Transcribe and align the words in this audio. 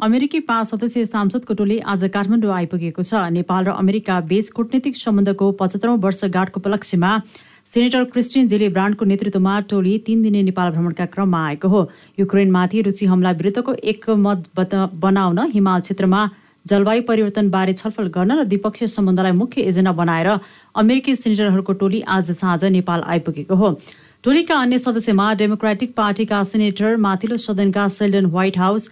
अमेरिकी 0.00 0.38
पाँच 0.40 0.66
सदस्यीय 0.66 1.04
सांसदको 1.04 1.54
टोली 1.54 1.78
आज 1.84 2.04
काठमाडौँ 2.12 2.52
आइपुगेको 2.52 3.02
छ। 3.02 3.20
नेपाल 3.32 3.64
र 3.64 3.70
अमेरिका 3.76 4.20
बीच 4.24 4.48
कूटनीतिक 4.50 4.96
सम्बन्धको 4.96 5.50
पचहत्तरौं 5.60 5.98
वर्षगाँठको 6.00 6.60
उपलक्ष्यमा 6.60 7.10
सेनेटर 7.68 8.04
क्रिस्टिन 8.08 8.48
जेली 8.48 8.68
ब्रान्डको 8.72 9.04
नेतृत्वमा 9.04 9.58
टोली 9.68 9.98
तीन 10.06 10.22
दिने 10.22 10.42
नेपाल 10.42 10.70
भ्रमणका 10.72 11.06
क्रममा 11.12 11.44
आएको 11.46 11.68
हो। 11.68 11.82
युक्रेनमाथि 12.18 12.82
रुसी 12.82 13.06
हमला 13.12 13.30
विरुद्धको 13.36 13.74
एकमत 13.84 14.74
बनाउन 15.04 15.38
हिमाल 15.52 15.80
क्षेत्रमा 15.84 16.28
जलवायु 16.66 17.02
परिवर्तनबारे 17.04 17.72
छलफल 17.76 18.08
गर्न 18.08 18.40
र 18.40 18.44
द्विपक्षीय 18.48 18.88
सम्बन्धलाई 18.88 19.32
मुख्य 19.36 19.68
एजेन्डा 19.68 19.92
बनाएर 20.00 20.28
अमेरिकी 20.76 21.16
सेनेटरहरूको 21.16 21.72
टोली 21.76 22.00
आज 22.08 22.30
साँझ 22.32 22.64
नेपाल 22.72 23.04
आइपुगेको 23.06 23.54
हो। 23.54 23.76
टोलीका 24.24 24.54
अन्य 24.62 24.78
सदस्यमा 24.78 25.26
डेमोक्रेटिक 25.34 25.94
पार्टीका 25.96 26.42
सेनेटर 26.46 26.96
माथिल्लो 27.04 27.36
सदनका 27.38 27.86
Sheldon 27.90 28.26
Whitehouse 28.58 28.88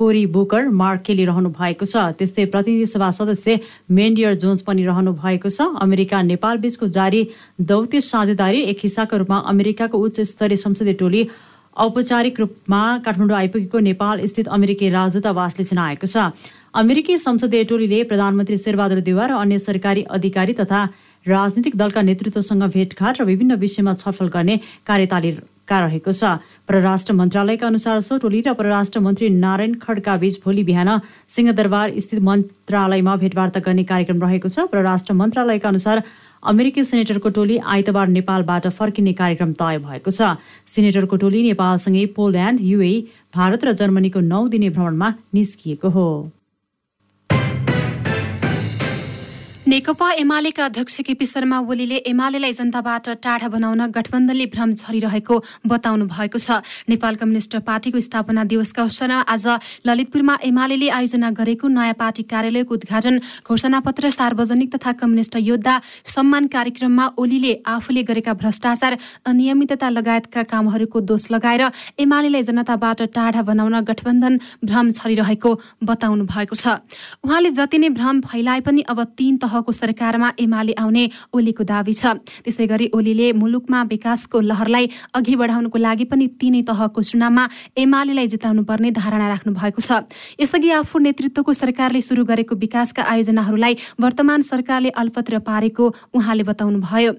Cory 0.00 0.24
Booker 0.32 0.68
Mark 0.72 1.02
Kelly 1.06 1.24
रहनु 1.24 1.48
भएको 1.52 1.84
छ। 1.84 2.16
त्यस्तै 2.16 2.44
प्रतिनिधि 2.52 2.86
सभा 2.88 3.10
सदस्य 3.12 3.58
मेन्डियर 3.92 4.34
जोन्स 4.40 4.60
पनि 4.64 4.84
रहनु 4.84 5.12
भएको 5.14 5.48
छ। 5.50 5.68
अमेरिका 5.78 6.22
नेपाल 6.24 6.56
बीचको 6.58 6.88
जारी 6.88 7.20
दौत्य 7.68 8.00
साझेदारी 8.02 8.60
एक 8.72 8.78
हिस्साको 8.82 9.16
रूपमा 9.20 9.38
अमेरिकाको 9.52 9.98
उच्च 10.00 10.20
स्तरीय 10.30 10.62
संसदीय 10.64 10.96
टोली 10.96 11.22
औपचारिक 11.76 12.40
रूपमा 12.40 12.80
काठमाडौँ 13.04 13.36
आइपुगेको 13.36 13.78
नेपाल 13.80 14.24
स्थित 14.26 14.48
अमेरिकी 14.50 14.88
राजदूतावासले 14.90 15.68
जनाएको 15.68 16.06
छ। 16.06 16.32
अमेरिकी 16.80 17.18
संसदीय 17.18 17.64
टोलीले 17.68 18.02
प्रधानमन्त्री 18.08 18.58
शेरबहादुर 18.64 19.04
देवा 19.04 19.26
र 19.26 19.36
अन्य 19.36 19.58
सरकारी 19.60 20.08
अधिकारी 20.16 20.52
तथा 20.56 20.82
राजनीतिक 21.26 21.76
दलका 21.76 22.02
नेतृत्वसँग 22.02 22.68
भेटघाट 22.72 23.20
र 23.20 23.24
विभिन्न 23.28 23.60
विषयमा 23.60 23.98
छलफल 24.00 24.28
गर्ने 24.32 24.60
रहेको 25.78 26.12
छ। 26.12 26.38
परराष्ट्र 26.66 27.12
मन्त्रालयका 27.12 27.66
अनुसार 27.66 28.00
सो 28.00 28.18
टोली 28.18 28.40
र 28.40 28.52
परराष्ट्र 28.54 29.00
मन्त्री 29.00 29.28
नारायण 29.36 29.74
खड्का 29.78 30.16
बीच 30.16 30.40
भोलि 30.44 30.62
बिहान 30.64 30.88
सिंहदरबार 31.28 31.92
स्थित 32.00 32.20
मन्त्रालयमा 32.22 33.16
भेटवार्ता 33.16 33.60
गर्ने 33.60 33.84
कार्यक्रम 33.84 34.22
रहेको 34.22 34.48
छ। 34.48 34.66
परराष्ट्र 34.72 35.14
मन्त्रालयका 35.14 35.68
अनुसार 35.68 36.02
अमेरिकी 36.42 36.84
सेनेटरको 36.84 37.28
टोली 37.28 37.56
आइतबार 37.68 38.08
नेपालबाट 38.08 38.66
फर्किने 38.72 39.12
कार्यक्रम 39.12 39.52
तय 39.52 39.78
भएको 39.78 40.10
छ। 40.10 40.34
सेनेटरको 40.68 41.16
टोली 41.16 41.42
नेपालसँगै 41.42 42.04
पोल्यान्ड 42.16 42.60
युए 42.64 42.92
भारत 43.34 43.64
र 43.64 43.72
जर्मनीको 43.76 44.20
नौ 44.24 44.46
दिने 44.48 44.70
भ्रमणमा 44.70 45.14
निस्किएको 45.34 45.88
हो। 45.90 46.08
नेकपा 49.68 50.10
एमालेका 50.12 50.64
अध्यक्ष 50.64 50.96
केपी 51.06 51.26
शर्मा 51.26 51.58
ओलीले 51.68 51.96
एमालेलाई 52.08 52.52
जनताबाट 52.52 53.08
टाढा 53.22 53.48
बनाउन 53.48 53.80
गठबन्धनले 53.92 54.46
भ्रम 54.48 54.72
छरिरहेको 54.74 55.36
बताउनु 55.68 56.04
भएको 56.08 56.38
छ। 56.40 56.64
नेपाल 56.88 57.14
कम्युनिष्ट 57.20 57.56
पार्टीको 57.68 58.00
स्थापना 58.00 58.44
दिवसका 58.48 58.82
अवसरमा 58.82 59.18
आज 59.28 59.46
ललितपुरमा 59.86 60.36
एमाले 60.42 60.88
आयोजना 60.90 61.30
गरेको 61.36 61.68
नयाँ 61.68 61.92
पार्टी 61.92 62.22
कार्यालयको 62.24 62.74
उद्घाटन 62.74 63.18
घोषणापत्र 63.44 64.10
सार्वजनिक 64.10 64.74
तथा 64.74 64.92
कम्युनिष्ट 64.96 65.36
योद्धा 65.38 65.74
सम्मान 66.08 66.46
कार्यक्रममा 66.48 67.06
ओलीले 67.20 67.52
आफूले 67.66 68.02
गरेका 68.08 68.32
भ्रष्टाचार 68.40 68.96
अनियमितता 69.28 69.88
लगायतका 69.90 70.42
कामहरूको 70.50 71.00
दोष 71.04 71.30
लगाएर 71.30 71.68
एमालेलाई 72.00 72.42
जनताबाट 72.48 73.02
टाढा 73.12 73.42
बनाउन 73.44 73.80
गठबन्धन 73.84 74.40
भ्रम 74.64 74.90
छरिरहेको 74.96 75.54
बताउनु 75.84 76.24
भएको 76.24 76.56
छ। 76.56 76.80
उहाँले 77.20 77.50
जति 77.52 77.78
नै 77.78 77.88
भ्रम 77.92 78.20
फैलाए 78.24 78.60
पनि 78.64 78.88
अब 78.88 79.04
तीन 79.20 79.36
तहको 79.50 79.72
सरकारमा 79.72 80.28
एमाले 80.38 80.72
आउने 80.78 81.04
ओलीको 81.34 81.64
दावी 81.66 81.94
छ। 81.98 82.22
त्यसै 82.46 82.66
गरी 82.70 82.86
ओलीले 82.94 83.32
मुलुकमा 83.34 83.82
विकासको 83.90 84.40
लहरलाई 84.40 84.86
अघि 85.18 85.34
बढाउनको 85.36 85.78
लागि 85.78 86.04
पनि 86.06 86.26
तीनै 86.38 86.62
तहको 86.70 87.02
चुनावमा 87.02 87.44
एमालेलाई 87.76 88.26
जिताउनु 88.30 88.62
पर्ने 88.62 88.90
धारणा 88.94 89.26
राख्नु 89.28 89.52
भएको 89.58 89.80
छ। 89.82 90.06
यसअघि 90.38 90.70
आफू 90.70 90.98
नेतृत्वको 90.98 91.52
सरकारले 91.52 92.00
सुरु 92.00 92.24
गरेको 92.24 92.54
विकासका 92.54 93.02
आयोजनाहरूलाई 93.02 93.74
वर्तमान 93.98 94.40
सरकारले 94.46 94.90
अल्पत्र 94.94 95.38
पारेको 95.42 95.84
उहाँले 96.14 96.42
बताउनु 96.46 96.78
भयो 96.78 97.12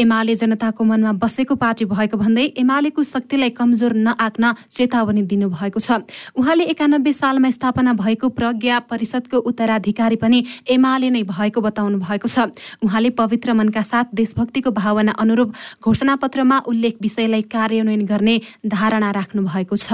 एमाले 0.00 0.34
जनताको 0.40 0.84
मनमा 0.84 1.12
बसेको 1.20 1.54
पार्टी 1.60 1.84
भएको 1.84 2.16
भन्दै 2.16 2.46
एमालेको 2.64 3.02
शक्तिलाई 3.04 3.50
कमजोर 3.60 3.92
नआक्न 4.08 4.44
चेतावनी 4.70 5.22
दिनुभएको 5.28 5.80
छ। 5.80 6.00
उहाँले 6.32 6.64
एकानब्बे 6.72 7.12
सालमा 7.12 7.50
स्थापना 7.50 7.92
भएको 8.00 8.28
प्रज्ञा 8.38 8.78
परिषदको 8.90 9.36
उत्तराधिकारी 9.50 10.16
पनि 10.16 10.38
एमाले 10.70 11.10
नै 11.10 11.22
भएको 11.24 11.60
बताउनु 11.74 11.98
भएको 11.98 12.28
छ। 12.30 12.54
उहाँले 12.86 13.10
पवित्र 13.18 13.52
मनका 13.58 13.82
साथ 13.82 14.14
देशभक्तिको 14.14 14.70
भावना 14.70 15.12
अनुरूप 15.18 15.48
घोषणापत्रमा 15.82 16.58
उल्लेख 16.70 16.94
विषयलाई 17.02 17.42
कार्यान्वयन 17.50 18.06
गर्ने 18.06 18.34
धारणा 18.70 19.10
राख्नु 19.10 19.42
भएको 19.42 19.74
छ। 19.74 19.90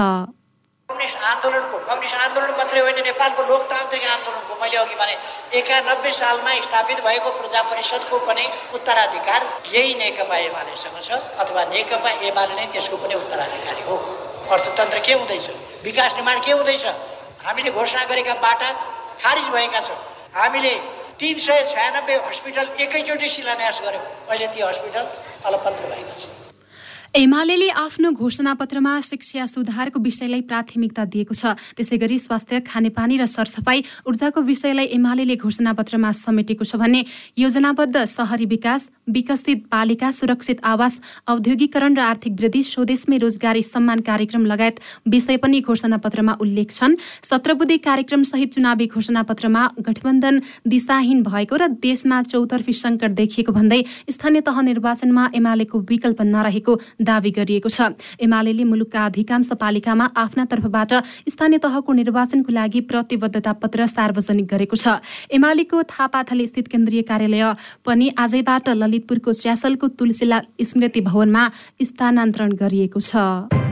आन्दोलनको 1.31 1.77
कम्युनिस्ट 1.89 2.17
आन्दोलन 2.19 2.51
मात्रै 2.59 2.81
होइन 2.85 2.99
नेपालको 3.07 3.43
लोकतान्त्रिक 3.49 4.05
आन्दोलनको 4.05 4.55
मैले 4.61 4.77
अघि 4.77 4.97
भने 5.01 5.15
एकानब्बे 5.59 6.11
सालमा 6.13 6.53
स्थापित 6.67 6.99
भएको 7.07 7.31
प्रजा 7.39 7.63
परिषदको 7.71 8.17
पनि 8.27 8.45
उत्तराधिकार 8.77 9.41
यही 9.75 9.95
नेकपा 10.01 10.37
एमालेसँग 10.51 10.99
छ 11.07 11.11
अथवा 11.41 11.63
नेकपा 11.73 12.11
एमाले 12.29 12.55
नै 12.59 12.67
त्यसको 12.75 12.97
पनि 13.03 13.15
उत्तराधिकारी 13.23 13.83
हो। 13.89 13.97
अर्थतन्त्र 14.51 14.99
के 15.07 15.13
हुँदैछ? 15.15 15.47
विकास 15.87 16.11
निर्माण 16.19 16.39
के 16.45 16.53
हुँदैछ? 16.53 16.85
हामीले 17.47 17.71
घोषणा 17.71 18.05
गरेका 18.11 18.35
बाटा 18.45 18.69
खारिज 19.23 19.47
भएका 19.55 19.81
छौँ 19.87 19.99
हामीले 20.35 20.75
तिन 21.21 21.39
सय 21.39 21.65
छयानब्बे 21.73 22.15
हस्पिटल 22.27 22.69
एकैचोटि 22.81 23.29
शिलान्यास 23.29 23.81
गऱ्यौँ 23.85 24.05
अहिले 24.31 24.47
ती 24.57 24.61
हस्पिटल 24.63 25.05
अलपत्र 25.49 25.89
भएका 25.91 26.15
छन्। 26.21 26.40
एमाले 27.15 27.69
आफ्नो 27.75 28.10
घोषणापत्रमा 28.15 28.98
शिक्षा 29.03 29.47
सुधारको 29.47 30.00
विषयलाई 30.00 30.41
प्राथमिकता 30.47 31.04
दिएको 31.10 31.34
छ। 31.34 31.59
त्यसै 31.75 31.97
गरी 31.98 32.19
स्वास्थ्य 32.22 32.60
खानेपानी 32.62 33.16
र 33.19 33.26
सरसफाई 33.26 33.82
ऊर्जाको 34.06 34.41
विषयलाई 34.47 34.87
एमाले 34.94 35.34
घोषणापत्रमा 35.34 36.10
समेटेको 36.15 36.62
छ 36.62 36.78
भने 36.78 37.03
योजनाबद्ध 37.34 38.04
सहरी 38.06 38.47
विकास 38.47 38.88
विकसित 39.10 39.66
पालिका 39.66 40.10
सुरक्षित 40.15 40.62
आवास 40.62 40.94
औद्योगिकरण 41.26 41.98
र 41.98 42.00
आर्थिक 42.15 42.32
वृद्धि 42.38 42.62
स्वदेशमै 42.62 43.19
रोजगारी 43.19 43.62
सम्मान 43.66 44.00
कार्यक्रम 44.06 44.47
लगायत 44.47 44.78
विषय 45.10 45.37
पनि 45.42 45.60
घोषणापत्रमा 45.66 46.38
उल्लेख 46.38 46.71
छन्। 46.71 46.94
सत्रबुद्धि 47.27 47.78
कार्यक्रम 47.91 48.22
सहित 48.22 48.54
चुनावी 48.54 48.87
घोषणापत्रमा 48.87 49.66
गठबन्धन 49.82 50.41
दिशाहीन 50.62 51.22
भएको 51.27 51.56
र 51.59 51.69
देशमा 51.82 52.22
चौतर्फी 52.31 52.72
सङ्कट 52.84 53.19
देखिएको 53.19 53.50
भन्दै 53.50 53.82
स्थानीय 54.15 54.47
तह 54.47 54.62
निर्वाचनमा 54.62 55.28
एमालेको 55.34 55.77
विकल्प 55.91 56.22
नरहेको 56.31 56.78
दावी 57.00 57.31
गरिएको 57.31 57.69
छ। 57.69 57.97
एमाले 58.21 58.65
मुलुकका 58.65 59.05
अधिकांश 59.06 59.50
पालिकामा 59.61 60.05
आफ्ना 60.16 60.44
तर्फबाट 60.44 60.93
स्थानीय 61.28 61.59
तहको 61.59 61.93
निर्वाचनको 61.93 62.53
लागि 62.53 62.81
प्रतिबद्धता 62.91 63.53
पत्र 63.62 63.87
सार्वजनिक 63.88 64.47
गरेको 64.47 64.77
छ। 64.77 65.00
एमालेको 65.31 65.83
थापाथली 65.89 66.47
स्थित 66.47 66.69
केन्द्रीय 66.69 67.03
कार्यालय 67.09 67.44
पनि 67.87 68.10
आजैबाट 68.19 68.69
ललितपुरको 68.75 69.33
च्यासलको 69.33 69.89
तुलसीलाल 69.97 70.44
स्मृति 70.60 71.00
भवनमा 71.00 71.43
स्थानान्तरण 71.83 72.53
गरिएको 72.59 73.00
छ। 73.00 73.70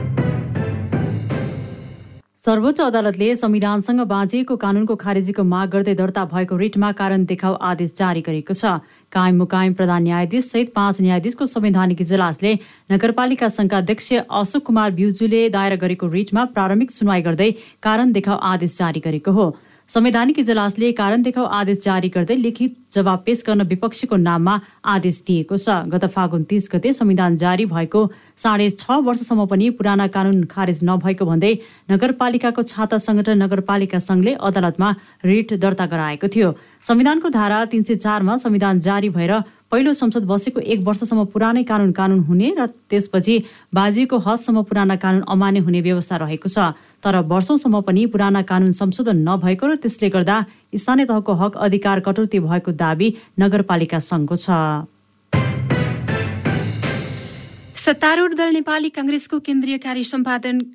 सर्वोच्च 2.41 2.79
अदालतले 2.81 3.35
संविधानसँग 3.35 3.99
बाँझिएको 4.07 4.55
कानूनको 4.55 4.95
खारेजीको 4.95 5.43
माग 5.43 5.69
गर्दै 5.69 5.95
दर्ता 5.95 6.23
भएको 6.25 6.57
रिटमा 6.57 6.91
कारण 6.95 7.25
देखाउ 7.27 7.53
आदेश 7.61 7.91
जारी 7.91 8.21
गरेको 8.23 8.53
छ। 8.53 8.79
कायम 9.11 9.35
मुकायम 9.37 9.73
प्रधान 9.75 10.03
न्यायाधीश 10.03 10.45
सहित 10.45 10.71
पाँच 10.71 11.01
न्यायाधीशको 11.01 11.45
संवैधानिक 11.45 12.01
इजलासले 12.01 12.53
नगरपालिका 12.91 13.49
संघका 13.51 13.77
अध्यक्ष 13.77 14.11
अशोक 14.31 14.63
कुमार 14.63 14.91
ब्युजूले 14.95 15.41
दायर 15.51 15.75
गरेको 15.75 16.07
रिटमा 16.07 16.45
प्रारम्भिक 16.55 16.91
सुनवाई 16.91 17.21
गर्दै 17.27 17.51
कारण 17.83 18.11
देखाउ 18.15 18.37
आदेश 18.51 18.77
जारी 18.77 18.99
गरेको 19.03 19.31
हो। 19.31 19.51
संवैधानिक 19.89 20.39
इजलासले 20.39 20.91
कारण 20.91 21.21
देखाउ 21.23 21.45
आदेश 21.49 21.77
जारी 21.83 22.09
गर्दै 22.13 22.35
लिखित 22.37 22.73
जवाब 22.93 23.23
पेश 23.25 23.41
गर्न 23.47 23.61
विपक्षीको 23.65 24.15
नाममा 24.15 24.53
आदेश 24.85 25.17
दिएको 25.27 25.57
छ। 25.57 25.89
गत 25.89 26.05
फागुन 26.13 26.43
तीस 26.45 26.69
गते 26.73 26.93
संविधान 26.93 27.37
जारी 27.41 27.65
भएको 27.65 28.01
साढे 28.37 28.69
छ 28.71 29.01
वर्षसम्म 29.01 29.45
पनि 29.49 29.69
पुराना 29.73 30.07
कानून 30.13 30.43
खारेज 30.45 30.79
नभएको 30.85 31.25
भन्दै 31.25 31.53
नगरपालिकाको 31.89 32.61
छाता 32.63 32.97
संगठन 33.01 33.41
नगरपालिका 33.41 33.99
संघले 33.99 34.33
अदालतमा 34.39 34.89
रिट 35.25 35.53
दर्ता 35.57 35.85
गराएको 35.89 36.27
थियो। 36.29 36.53
संविधानको 36.85 37.29
धारा 37.33 37.65
तीन 37.73 37.83
सय 37.83 37.95
चारमा 37.97 38.37
संविधान 38.45 38.79
जारी 38.85 39.09
भएर 39.09 39.33
पहिलो 39.71 39.91
संसद 39.93 40.25
बसेको 40.25 40.59
एक 40.65 40.79
वर्षसम्म 40.81 41.23
पुरानै 41.29 41.63
कानुन 41.63 41.91
कानुन 41.93 42.19
हुने 42.25 42.47
र 42.57 42.65
त्यसपछि 42.89 43.35
बाजिएको 43.69 44.17
हदसम्म 44.17 44.63
पुराना 44.65 44.95
कानुन 44.97 45.21
अमान्य 45.29 45.59
हुने 45.61 45.81
व्यवस्था 45.81 46.15
रहेको 46.17 46.49
छ। 46.49 46.73
तर 47.05 47.15
वर्षौंसम्म 47.29 47.81
पनि 47.85 48.05
पुराना 48.09 48.41
कानुन 48.49 48.71
संशोधन 48.73 49.17
नभएको 49.29 49.65
र 49.69 49.75
त्यसले 49.77 50.09
गर्दा 50.09 50.37
स्थानीय 50.73 51.05
तहको 51.05 51.33
हक 51.41 51.57
अधिकार 51.61 51.99
कटौती 52.01 52.39
भएको 52.41 52.71
दावी 52.81 53.07
नगरपालिका 53.39 53.99
संघको 54.01 54.35
छ। 54.35 54.49
सत्तारूढ 57.77 58.33
दल 58.33 58.49
नेपाली 58.57 58.89
काङ्ग्रेसको 58.89 59.39
केन्द्रीय 59.45 59.77
कार्य 59.85 60.03
सम्पादन 60.15 60.65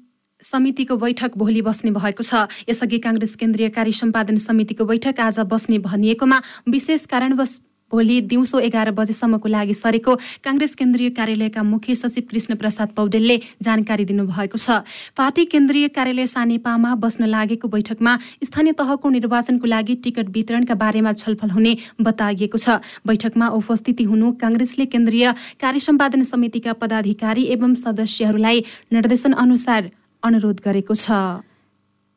समितिको 0.42 0.94
बैठक 1.02 1.34
भोलि 1.34 1.62
बस्ने 1.66 1.90
भएको 1.90 2.22
छ। 2.22 2.46
यसअघि 2.70 2.98
काङ्ग्रेस 3.02 3.36
केन्द्रीय 3.42 3.68
कार्य 3.74 3.92
सम्पादन 4.06 4.36
समितिको 4.38 4.84
बैठक 4.86 5.20
आज 5.20 5.38
बस्ने 5.50 5.78
भनिएकोमा 5.82 6.42
विशेष 6.70 7.10
कारणवश 7.10 7.58
भोलि 7.92 8.20
दिउँसो 8.30 8.58
एघार 8.60 8.90
बजेसम्मको 8.90 9.48
लागि 9.48 9.74
सरेको 9.74 10.14
काङ्ग्रेस 10.44 10.74
केन्द्रीय 10.74 11.10
कार्यालयका 11.10 11.62
मुख्य 11.62 11.94
सचिव 11.94 12.24
कृष्ण 12.30 12.54
प्रसाद 12.56 12.88
पौडेलले 12.96 13.36
जानकारी 13.62 14.04
दिनुभएको 14.04 14.58
छ। 14.58 14.82
पार्टी 15.16 15.44
केन्द्रीय 15.46 15.88
कार्यालय 15.94 16.26
सानेपामा 16.26 16.94
बस्न 16.96 17.26
लागेको 17.26 17.68
बैठकमा 17.68 18.12
स्थानीय 18.44 18.72
तहको 18.74 19.08
निर्वाचनको 19.10 19.66
लागि 19.66 19.94
टिकट 20.04 20.28
वितरणका 20.34 20.74
बारेमा 20.74 21.12
छलफल 21.12 21.50
हुने 21.50 21.76
बताइएको 22.00 22.58
छ। 22.58 22.80
बैठकमा 23.06 23.48
उपस्थिति 23.60 24.04
हुनु 24.04 24.32
काङ्ग्रेसले 24.40 24.86
केन्द्रीय 24.86 25.32
कार्य 25.60 25.80
समितिका 26.24 26.72
पदाधिकारी 26.82 27.44
एवं 27.54 27.74
सदस्यहरूलाई 27.76 28.64
निर्देशन 28.92 29.32
अनुसार 29.38 29.90
अनुरोध 30.22 30.60
गरेको 30.64 30.94
छ। 30.94 31.06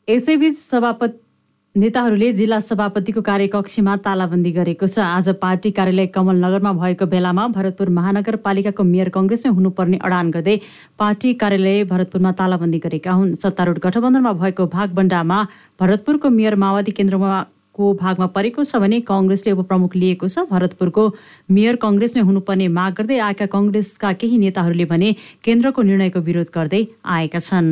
यसैबीच 0.07 0.57
सभापति 0.57 1.26
नेताहरूले 1.77 2.31
जिल्ला 2.33 2.57
सभापतिको 2.59 3.21
कार्यकक्षमा 3.21 3.95
तालाबन्दी 4.01 4.51
गरेको 4.51 4.87
छ। 4.87 4.97
आज 4.97 5.27
पार्टी 5.37 5.71
कार्यालय 5.77 6.05
कमल 6.09 6.37
नगरमा 6.41 6.71
भएको 6.73 7.05
बेलामा 7.05 7.43
भरतपुर 7.53 7.89
महानगरपालिकाको 7.97 8.83
मेयर 8.83 9.09
कङ्ग्रेसमै 9.13 9.51
हुनुपर्ने 9.57 9.97
अडान 10.01 10.31
गर्दै 10.33 10.55
पार्टी 10.97 11.33
कार्यालय 11.43 11.83
भरतपुरमा 11.91 12.31
तालाबन्दी 12.39 12.79
गरेका 12.85 13.11
हुन्। 13.13 13.35
सत्तारूढ 13.37 13.77
गठबन्धनमा 13.85 14.33
भएको 14.41 14.65
भागबण्डामा 14.73 15.37
भरतपुरको 15.77 16.29
मेयर 16.39 16.55
माओवादी 16.65 16.97
केन्द्रमा 16.97 17.37
को 17.77 17.93
भागमा 18.01 18.27
परेको 18.33 18.65
छ 18.65 18.81
भने 18.81 19.01
कङ्ग्रेसले 19.05 19.53
उपप्रमुख 19.53 20.01
लिएको 20.01 20.31
छ। 20.33 20.49
भरतपुरको 20.49 21.05
मेयर 21.53 21.79
कङ्ग्रेसमै 21.85 22.25
हुनुपर्ने 22.25 22.73
माग 22.73 22.97
गर्दै 23.03 23.21
आएका 23.29 23.51
कङ्ग्रेसका 23.53 24.13
केही 24.25 24.41
नेताहरूले 24.47 24.89
भने 24.89 25.13
केन्द्रको 25.45 25.87
निर्णयको 25.93 26.25
विरोध 26.25 26.53
गर्दै 26.57 26.83
आएका 27.19 27.45
छन्। 27.51 27.71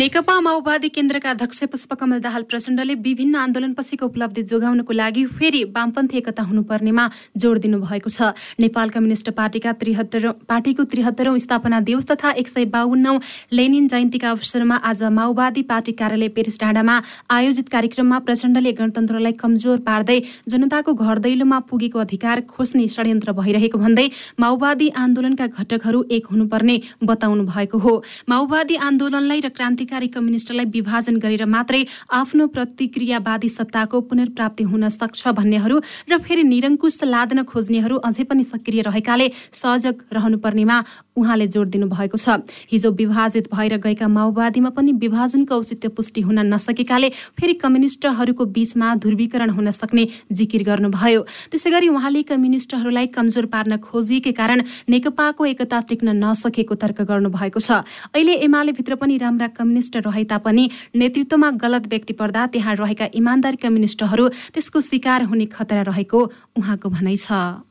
नेकपा 0.00 0.38
माओवादी 0.40 0.88
केन्द्रका 0.88 1.30
अध्यक्ष 1.30 1.62
पुष्पकमल 1.68 2.18
दाहाल 2.24 2.42
प्रचण्डले 2.48 2.94
विभिन्न 3.04 3.34
आन्दोलनपछिको 3.36 4.06
उपलब्धि 4.06 4.42
जोगाउनको 4.48 4.92
लागि 4.92 5.24
फेरि 5.36 5.62
वामपन्थी 5.76 6.16
एकता 6.18 6.42
हुनुपर्नेमा 6.42 7.04
जोड 7.36 7.58
दिनुभएको 7.60 8.08
छ। 8.08 8.32
नेपाल 8.58 8.88
कम्युनिष्ट 8.96 9.28
पार्टीका 9.36 9.72
त्रिहत्तर 9.76 10.28
पार्टीको 10.48 10.84
त्रिहत्तरौं 10.88 11.36
स्थापना 11.38 11.80
दिवस 11.84 12.06
तथा 12.10 12.30
एक 12.32 12.48
सय 12.48 12.64
बाहन्नौ 12.72 13.12
लेनिन 13.52 13.88
जयन्तीका 13.88 14.30
अवसरमा 14.30 14.76
आज 14.88 15.02
माओवादी 15.18 15.62
पार्टी 15.68 15.92
कार्यालय 16.00 16.28
पेरिस 16.32 16.56
डाँडामा 16.60 16.96
आयोजित 17.36 17.68
कार्यक्रममा 17.68 18.18
प्रचण्डले 18.24 18.72
गणतन्त्रलाई 18.80 19.32
कमजोर 19.36 19.84
पार्दै 19.84 20.18
जनताको 20.48 20.94
घर 20.96 21.18
दैलोमा 21.28 21.58
पुगेको 21.68 21.98
अधिकार 21.98 22.40
खोज्ने 22.48 22.88
षड्यन्त्र 22.96 23.36
भइरहेको 23.42 23.78
भन्दै 23.84 24.08
माओवादी 24.40 24.88
आन्दोलनका 25.04 25.46
घटकहरू 25.60 26.02
एक 26.10 26.32
हुनुपर्ने 26.32 26.80
बताउनु 27.04 27.44
भएको 27.52 27.84
हो। 27.84 27.94
माओवादी 28.28 28.82
आन्दोलनलाई 28.88 29.40
र 29.40 29.54
क्रान्ति 29.60 29.88
क्रान्तिकारी 29.90 30.08
कम्युनिस्टलाई 30.08 30.66
विभाजन 30.70 31.16
गरेर 31.18 31.44
मात्रै 31.46 31.82
आफ्नो 32.12 32.46
प्रतिक्रियावादी 32.54 33.48
सत्ताको 33.50 34.00
पुनर्प्राप्ति 34.06 34.64
हुन 34.64 34.88
सक्छ 34.88 35.28
भन्नेहरू 35.34 35.76
र 36.06 36.18
फेरि 36.20 36.42
निरङ्कुश 36.46 36.98
लाद्न 37.04 37.42
खोज्नेहरू 37.42 37.96
अझै 37.98 38.24
पनि 38.24 38.44
सक्रिय 38.44 38.82
रहेकाले 38.86 39.26
सहजग 39.52 40.14
रहनुपर्नेमा 40.14 40.76
उहाँले 41.16 41.46
जोड 41.50 41.68
दिनु 41.70 41.86
भएको 41.90 42.16
छ। 42.16 42.38
हिजो 42.70 42.90
विभाजित 42.92 43.50
भएर 43.50 43.76
गएका 43.82 44.06
माओवादीमा 44.08 44.70
पनि 44.70 44.92
विभाजनको 44.94 45.54
औचित्य 45.56 45.88
पुष्टि 45.90 46.20
हुन 46.22 46.38
नसकेकाले 46.54 47.08
फेरि 47.34 47.54
कम्युनिस्टहरूको 47.58 48.44
बीचमा 48.46 48.94
ध्रुवीकरण 49.02 49.50
हुन 49.50 49.70
सक्ने 49.74 50.06
जिकिर 50.30 50.62
गर्नुभयो। 50.70 51.20
त्यसै 51.50 51.70
गरी 51.70 51.88
उहाँले 51.90 52.22
कम्युनिस्टहरूलाई 52.30 53.06
कमजोर 53.10 53.46
पार्न 53.50 53.76
खोजिएकै 53.82 54.32
कारण 54.38 54.58
नेकपाको 54.88 55.42
एकता 55.52 55.80
टिक्न 55.90 56.16
नसकेको 56.22 56.74
तर्क 56.78 56.98
गर्नुभएको 57.10 57.60
छ। 57.60 57.82
अहिले 58.14 58.34
एमाले 58.46 58.72
भित्र 58.72 58.94
पनि 58.96 59.16
राम्रा 59.18 59.48
कम्युनिस्ट 59.70 59.96
रहे 60.02 60.24
तापनि 60.26 60.68
नेतृत्वमा 60.96 61.50
गलत 61.62 61.86
व्यक्ति 61.86 62.12
पर्दा 62.18 62.46
त्यहाँ 62.50 62.74
रहेका 62.76 63.06
इमान्दार 63.14 63.56
कम्युनिस्टहरू 63.62 64.28
त्यसको 64.50 64.80
शिकार 64.82 65.22
हुने 65.30 65.46
खतरा 65.48 65.82
रहेको 65.86 66.18
उहाँको 66.58 66.88
भनाइ 66.90 67.16
छ। 67.16 67.62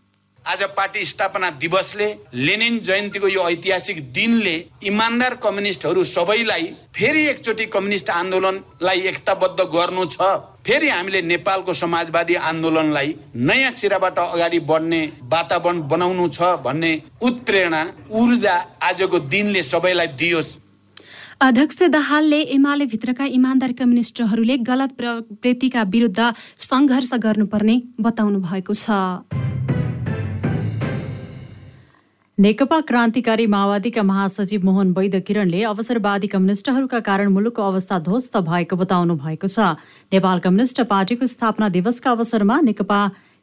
आज 0.45 0.61
पार्टी 0.71 1.03
स्थापना 1.05 1.49
दिवसले 1.59 2.07
लेनिन 2.33 2.79
जयन्तीको 2.79 3.27
यो 3.27 3.41
ऐतिहासिक 3.49 3.97
दिनले 4.11 4.55
इमान्दार 4.87 5.33
कम्युनिस्टहरू 5.43 6.03
सबैलाई 6.05 6.63
फेरि 6.95 7.25
एकचोटि 7.27 7.65
कम्युनिस्ट 7.67 8.09
आन्दोलनलाई 8.09 8.99
एकताबद्ध 9.11 9.59
गर्नु 9.75 10.05
छ। 10.07 10.31
फेरि 10.65 10.89
हामीले 10.89 11.21
नेपालको 11.21 11.73
समाजवादी 11.73 12.35
आन्दोलनलाई 12.49 13.13
नयाँ 13.35 13.71
सिराबाट 13.75 14.19
अगाडि 14.19 14.59
बढ्ने 14.71 15.01
वातावरण 15.27 15.81
बनाउनु 15.91 16.27
छ 16.29 16.55
भन्ने 16.65 16.91
उत्प्रेरणा 17.21 17.83
ऊर्जा 18.21 18.55
आजको 18.89 19.19
दिनले 19.29 19.63
सबैलाई 19.63 20.07
दियोस्। 20.15 20.57
अध्यक्ष 21.41 21.81
दाहालले 21.91 22.39
एमाले 22.53 22.85
भित्रका 22.91 23.25
इमान्दार 23.25 23.71
कम्युनिस्टहरूले 23.79 24.55
गलत 24.67 24.91
प्रवृत्तिका 24.97 25.83
विरुद्ध 25.87 26.19
सङ्घर्ष 26.59 27.11
गर्नुपर्ने 27.25 27.75
बताउनु 28.01 28.39
भएको 28.43 28.73
छ। 28.75 28.97
नेकपा 32.37 32.79
क्रान्तिकारी 32.89 33.45
माओवादीका 33.55 34.03
महासचिव 34.03 34.65
मोहन 34.65 34.91
वैद 34.97 35.15
किरणले 35.27 35.63
अवसरवादी 35.71 36.27
कम्युनिस्टहरूका 36.27 36.99
कारण 37.07 37.31
मुलुकको 37.31 37.63
अवस्था 37.63 37.99
ध्वस्त 38.03 38.37
भएको 38.43 38.75
बताउनु 38.83 39.15
भएको 39.23 39.47
छ। 39.47 39.79
नेपाल 40.11 40.39
कम्युनिस्ट 40.43 40.81
पार्टीको 40.91 41.27
स्थापना 41.35 41.69
दिवसका 41.71 42.11
अवसरमा 42.11 42.59
नेकपा 42.67 42.99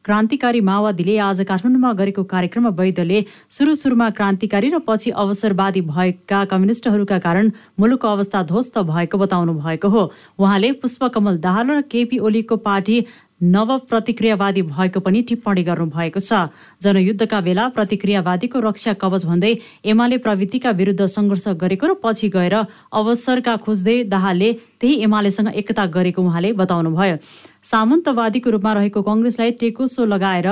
क्रान्तिकारी 0.06 0.60
माओवादीले 0.60 1.16
आज 1.18 1.40
काठमाडौँमा 1.42 1.92
गरेको 1.98 2.22
कार्यक्रममा 2.30 2.70
वैद्यले 2.78 3.24
सुरु 3.50 3.74
सुरुमा 3.74 4.08
क्रान्तिकारी 4.14 4.68
र 4.70 4.78
पछि 4.86 5.10
अवसरवादी 5.18 5.80
भएका 5.82 6.44
कम्युनिस्टहरूका 6.46 7.18
कारण 7.26 7.50
मुलुकको 7.74 8.08
अवस्था 8.08 8.42
ध्वस्त 8.46 8.78
भएको 8.86 9.18
बताउनु 9.18 9.54
भएको 9.58 9.88
हो। 9.90 10.02
उहाँले 10.38 10.72
पुष्पकमल 10.78 11.38
दाहाल 11.42 11.70
र 11.70 11.80
केपी 11.90 12.18
ओलीको 12.22 12.56
पार्टी 12.62 13.06
नव 13.42 13.76
प्रतिक्रियावादी 13.90 14.62
भएको 14.62 15.00
पनि 15.02 15.22
टिप्पणी 15.28 15.62
गर्नुभएको 15.64 16.20
छ। 16.20 16.54
जनयुद्धका 16.80 17.40
बेला 17.42 17.66
प्रतिक्रियावादीको 17.74 18.60
रक्षा 18.62 18.92
कवच 19.02 19.26
भन्दै 19.26 19.52
एमाले 19.84 20.18
प्रवृत्तिका 20.22 20.70
विरुद्ध 20.70 21.02
सङ्घर्ष 21.02 21.48
गरेको 21.58 21.86
र 21.86 21.98
पछि 21.98 22.28
गएर 22.30 22.54
अवसरका 22.94 23.56
खोज्दै 23.66 23.98
दाहालले 24.06 24.52
त्यही 24.80 25.02
एमालेसँग 25.02 25.52
एकता 25.52 25.84
गरेको 25.90 26.22
उहाँले 26.22 26.52
बताउनुभयो। 26.54 27.16
सामन्तवादीको 27.66 28.50
रूपमा 28.50 28.72
रहेको 28.78 29.02
कङ्ग्रेसलाई 29.02 29.50
टेकोसो 29.60 30.04
लगाएर 30.06 30.48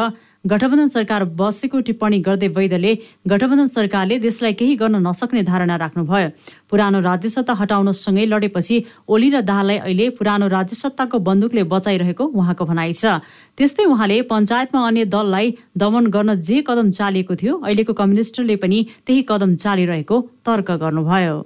गठबन्धन 0.50 0.88
सरकार 0.92 1.24
बसेको 1.36 1.80
टिप्पणी 1.80 2.18
गर्दै 2.24 2.48
वैदले 2.56 2.90
गठबन्धन 3.32 3.68
सरकारले 3.76 4.18
देशलाई 4.24 4.52
केही 4.60 4.74
गर्न 4.82 4.96
नसक्ने 5.06 5.42
धारणा 5.42 5.76
राख्नुभयो। 5.82 6.28
पुरानो 6.70 7.00
राज्य 7.00 7.28
सत्ता 7.34 7.52
हटाउनसँगै 7.60 8.24
लडेपछि 8.32 8.76
ओली 9.08 9.28
र 9.30 9.40
दाहाललाई 9.40 9.78
अहिले 9.78 10.08
पुरानो 10.18 10.48
राज्य 10.56 10.76
सत्ताको 10.76 11.18
बन्दुकले 11.28 11.62
बचाइरहेको 11.72 12.24
उहाँको 12.34 12.64
भनाइ 12.66 12.92
छ। 12.92 13.24
त्यस्तै 13.56 13.84
उहाँले 13.88 14.20
पञ्चायतमा 14.28 14.86
अन्य 14.88 15.04
दललाई 15.08 15.46
दमन 15.78 16.12
गर्न 16.12 16.36
जे 16.42 16.60
कदम 16.68 16.90
चालिएको 16.92 17.34
थियो 17.40 17.54
अहिलेको 17.64 17.92
कम्युनिस्टले 17.96 18.56
पनि 18.60 18.78
त्यही 19.06 19.22
कदम 19.24 19.56
चालिरहेको 19.64 20.20
तर्क 20.44 20.70
गर्नुभयो। 20.84 21.36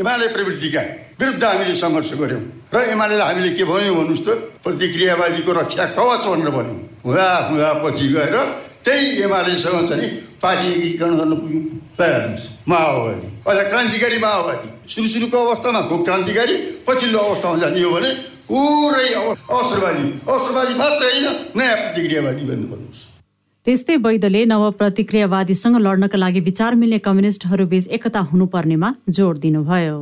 एमाले 0.00 0.26
प्रवृत्तिका 0.34 0.82
विरुद्ध 1.20 1.44
हामीले 1.44 1.74
सङ्घर्ष 1.76 2.10
गऱ्यौँ 2.20 2.42
र 2.72 2.76
एमालेलाई 2.94 3.26
हामीले 3.28 3.50
के 3.52 3.64
भन्यौँ 3.68 3.94
भन्नुहोस् 3.96 4.24
त? 4.24 4.28
प्रतिक्रियावादीको 4.64 5.52
रक्षा 5.52 5.84
कवच 5.92 6.24
भनेर 6.32 6.50
भन्यौँ। 6.56 6.78
हुँदा 7.04 7.26
हुँदा 7.50 7.68
पछि 7.84 8.06
गएर 8.16 8.36
त्यही 8.80 9.06
एमालेसँग 9.28 9.88
चाहिँ 9.88 10.08
पार्टी 10.40 10.68
एकीकरण 10.72 11.12
गर्न 11.20 11.32
पुग्यौँ। 11.36 11.64
तयार 12.00 12.22
माओवादी। 12.64 13.28
अझ 13.44 13.58
क्रान्तिकारी 13.68 14.18
माओवादी। 14.24 14.68
सुरु 14.88 15.08
सुरुको 15.08 15.36
अवस्थामा 15.36 15.80
खुब 15.90 16.00
क्रान्तिकारी 16.04 16.54
पछिल्लो 16.88 17.18
अवस्थामा 17.18 17.56
जाने 17.60 17.82
हो 17.82 17.90
भने 17.92 18.10
पुरै 18.48 19.08
अवसरवादी 19.20 20.04
अवसरवादी 20.24 20.74
मात्रै 20.80 21.10
होइन 21.12 21.26
नयाँ 21.56 21.76
प्रतिक्रियावादी 21.76 22.42
भन्नु 22.48 22.66
भन्नुहोस् 22.72 23.09
त्यस्तै 23.66 23.96
वैद्यले 24.04 24.44
नव 24.44 24.62
प्रतिक्रियावादीसँग 24.80 25.76
लड्नका 25.86 26.18
लागि 26.18 26.40
विचार 26.40 26.74
मिल्ने 26.80 26.98
कम्युनिस्टहरूबीच 27.06 27.88
एकता 27.96 28.20
हुनुपर्नेमा 28.30 28.88
जोड 29.10 29.38
दिनुभयो। 29.38 29.98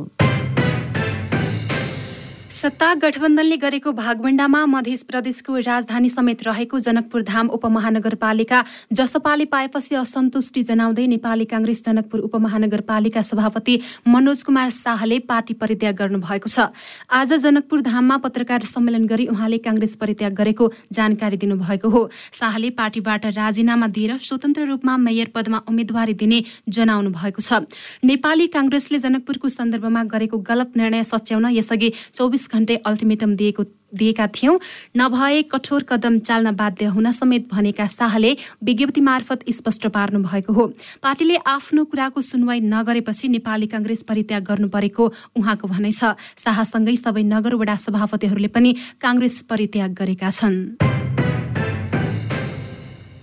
सत्ता 2.49 2.93
गठबन्धनले 2.95 3.55
गरेको 3.61 3.91
भागभण्डामा 3.93 4.65
मध्य 4.65 4.95
प्रदेशको 5.07 5.57
राजधानी 5.59 6.09
समेत 6.09 6.43
रहेको 6.43 6.79
जनकपुर 6.79 7.21
धाम 7.21 7.49
उपमहानगरपालिका 7.53 8.63
जसपाले 8.91 9.45
पाएपछि 9.45 9.95
असन्तुष्टि 9.95 10.63
जनाउँदै 10.69 11.05
नेपाली 11.07 11.45
काङ्ग्रेस 11.45 11.83
जनकपुर 11.85 12.19
उपमहानगरपालिका 12.19 13.21
सभापति 13.21 13.75
मनोज 14.07 14.41
कुमार 14.43 14.69
शाहले 14.71 15.19
पार्टी 15.29 15.53
परित्याग 15.61 15.95
गर्नुभएको 15.95 16.49
छ। 16.49 16.73
आज 17.11 17.33
जनकपुर 17.35 17.81
धाममा 17.85 18.17
पत्रकार 18.17 18.65
सम्मेलन 18.65 19.05
गरी 19.05 19.27
उहाँले 19.29 19.57
काङ्ग्रेस 19.61 19.95
परित्याग 20.01 20.33
गरेको 20.33 20.71
जानकारी 20.91 21.37
दिनुभएको 21.37 21.89
हो। 21.89 22.01
शाहले 22.33 22.69
पार्टीबाट 22.73 23.25
राजीनामा 23.37 23.87
दिएर 23.93 24.17
स्वतन्त्र 24.23 24.65
रूपमा 24.65 24.97
मेयर 24.97 25.31
पदमा 25.35 25.61
उम्मेद्वारी 25.69 26.17
दिने 26.17 26.41
जनाउनु 26.65 27.13
भएको 27.13 27.45
छ। 27.45 27.61
नेपाली 28.03 28.47
काङ्ग्रेसले 28.49 28.99
जनकपुरको 29.05 29.49
सन्दर्भमा 29.51 30.03
गरेको 30.09 30.37
गलत 30.49 30.77
निर्णय 30.77 31.03
सच्याउन 31.05 31.45
यसअघि 31.53 31.93
चौबिस 32.17 32.37
चौबिस 32.39 32.51
घण्टे 32.51 32.75
अल्टिमेटम 32.85 33.35
दिएको 33.35 33.63
दिएका 33.91 34.27
थियौं। 34.29 34.55
नभए 34.95 35.41
कठोर 35.51 35.83
कदम 35.83 36.19
चाल्न 36.19 36.55
बाध्य 36.55 36.85
हुन 36.95 37.11
समेत 37.11 37.47
भनेका 37.51 37.87
शाहले 37.89 38.31
विज्ञप्ति 38.63 39.01
मार्फत 39.01 39.39
स्पष्ट 39.49 39.87
पार्नु 39.87 40.19
भएको 40.23 40.53
हो। 40.53 40.67
पार्टीले 41.03 41.35
आफ्नो 41.35 41.83
कुराको 41.85 42.21
सुनवाई 42.21 42.59
नगरेपछि 42.63 43.27
नेपाली 43.27 43.67
काङ्ग्रेस 43.67 44.03
परित्याग 44.03 44.43
गर्नु 44.43 44.67
परेको 44.69 45.03
उहाँको 45.35 45.67
भनाइ 45.67 45.91
छ। 45.91 46.15
शाहसँगै 46.39 46.95
सबै 46.95 47.23
नगर 47.27 47.55
वडा 47.55 47.75
सभापतिहरूले 47.75 48.47
पनि 48.47 48.75
काङ्ग्रेस 49.01 49.41
परित्याग 49.49 49.91
गरेका 49.93 50.29
छन्। 50.31 50.79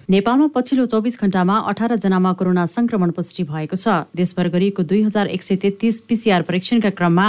नेपालमा 0.06 0.46
पछिल्लो 0.54 0.86
चौबिस 0.86 1.18
घण्टामा 1.18 1.54
अठार 1.66 1.96
जनामा 1.98 2.32
कोरोना 2.38 2.66
संक्रमण 2.66 3.10
पुष्टि 3.10 3.42
भएको 3.42 3.76
छ। 3.76 4.06
देशभर 4.14 4.48
गरिएको 4.54 4.82
दुई 4.82 5.02
हजार 5.02 5.26
एक 5.26 5.42
सय 5.42 5.56
तेत्तिस 5.62 6.00
पिसिआर 6.06 6.42
परीक्षणका 6.46 6.90
क्रममा 6.94 7.26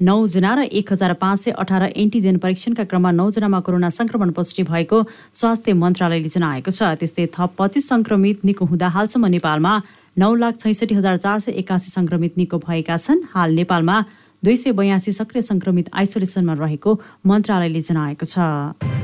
नौजना 0.00 0.54
र 0.54 0.60
एक 0.72 0.92
हजार 0.92 1.12
पाँच 1.20 1.40
सय 1.40 1.50
अठार 1.60 1.82
एन्टिजेन 1.92 2.36
परीक्षणका 2.40 2.84
क्रममा 2.88 3.10
नौजनामा 3.12 3.60
कोरोना 3.60 3.90
संक्रमण 3.90 4.30
पुष्टि 4.32 4.62
भएको 4.64 5.02
स्वास्थ्य 5.32 5.72
मन्त्रालयले 5.76 6.28
जनाएको 6.28 6.70
छ। 6.72 6.96
त्यस्तै 6.96 7.26
थप 7.36 7.50
पच्चिस 7.58 7.88
संक्रमित 7.88 8.44
निको 8.44 8.64
हुँदा 8.64 8.88
हालसम्म 8.96 9.26
नेपालमा 9.36 9.72
नौ 10.16 10.34
लाख 10.40 10.56
छैसठी 10.56 10.94
हजार 10.94 11.16
चार 11.20 11.40
सय 11.40 11.52
एकासी 11.60 11.90
संक्रमित 11.92 12.38
निको 12.40 12.58
भएका 12.64 12.96
छन्। 12.96 13.28
हाल 13.36 13.50
नेपालमा 13.60 13.96
दुई 14.42 14.56
सय 14.56 14.72
बयासी 14.72 15.12
सक्रिय 15.12 15.42
संक्रमित 15.44 15.92
आइसोलेसनमा 15.92 16.54
रहेको 16.56 17.00
मन्त्रालयले 17.28 17.80
जनाएको 17.84 18.24
छ। 18.24 18.99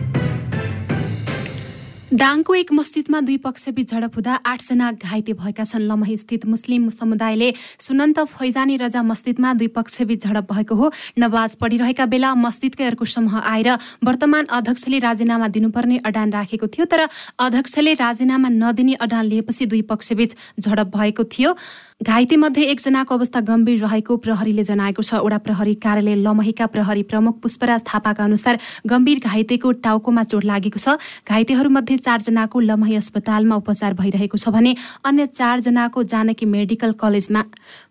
दाङको 2.17 2.55
एक 2.57 2.73
मस्जिदमा 2.73 3.21
दुई 3.21 3.37
पक्षबीच 3.45 3.91
झडप 3.93 4.15
हुँदा 4.17 4.35
आठजना 4.49 4.91
घाइते 5.05 5.33
भएका 5.37 5.65
छन्। 5.69 5.85
लमही 5.85 6.17
स्थित 6.17 6.47
मुस्लिम 6.49 6.89
समुदायले 6.91 7.49
सुनन्त 7.77 8.19
फैजानी 8.33 8.77
रजा 8.81 9.03
मस्जिदमा 9.05 9.53
दुई 9.53 9.69
पक्षबीच 9.77 10.25
झडप 10.25 10.53
भएको 10.53 10.75
हो। 10.75 10.91
नवाज 11.19 11.55
पढिरहेका 11.61 12.07
बेला 12.09 12.33
मस्जिदकै 12.35 12.85
अर्को 12.87 13.05
समूह 13.05 13.37
आएर 13.37 13.69
वर्तमान 14.01 14.45
अध्यक्षले 14.49 14.99
राजीनामा 14.99 15.49
दिनुपर्ने 15.53 15.97
अडान 16.09 16.33
राखेको 16.33 16.67
थियो 16.73 16.85
तर 16.89 17.05
अध्यक्षले 17.37 17.93
राजीनामा 18.01 18.49
नदिने 18.49 18.95
अडान 18.97 19.25
लिएपछि 19.27 19.67
दुई 19.67 19.83
पक्षबीच 19.85 20.37
झडप 20.57 20.97
भएको 20.97 21.25
थियो। 21.27 21.53
घाइतेमध्ये 22.01 22.63
एकजनाको 22.63 23.15
अवस्था 23.15 23.41
गम्भीर 23.41 23.81
रहेको 23.81 24.17
प्रहरीले 24.21 24.63
जनाएको 24.63 25.03
छ। 25.03 25.15
ओडा 25.17 25.39
प्रहरी 25.41 25.75
कार्यालय 25.81 26.15
लमहीका 26.23 26.67
प्रहरी 26.69 27.03
प्रमुख 27.03 27.41
पुष्पराज 27.41 27.83
थापाका 27.83 28.25
अनुसार 28.25 28.59
गम्भीर 28.87 29.19
घाइतेको 29.25 29.73
टाउकोमा 29.81 30.23
चोट 30.29 30.45
लागेको 30.45 30.79
छ। 30.79 31.01
घाइतेहरूमध्ये 31.25 31.97
चारजनाको 31.97 32.61
लमही 32.61 32.95
अस्पतालमा 33.01 33.57
उपचार 33.57 33.95
भइरहेको 33.97 34.37
छ 34.37 34.53
भने 34.53 34.77
अन्य 35.03 35.27
चारजनाको 35.33 36.03
जानकी 36.05 36.47
मेडिकल 36.47 36.93
कलेजमा 37.01 37.43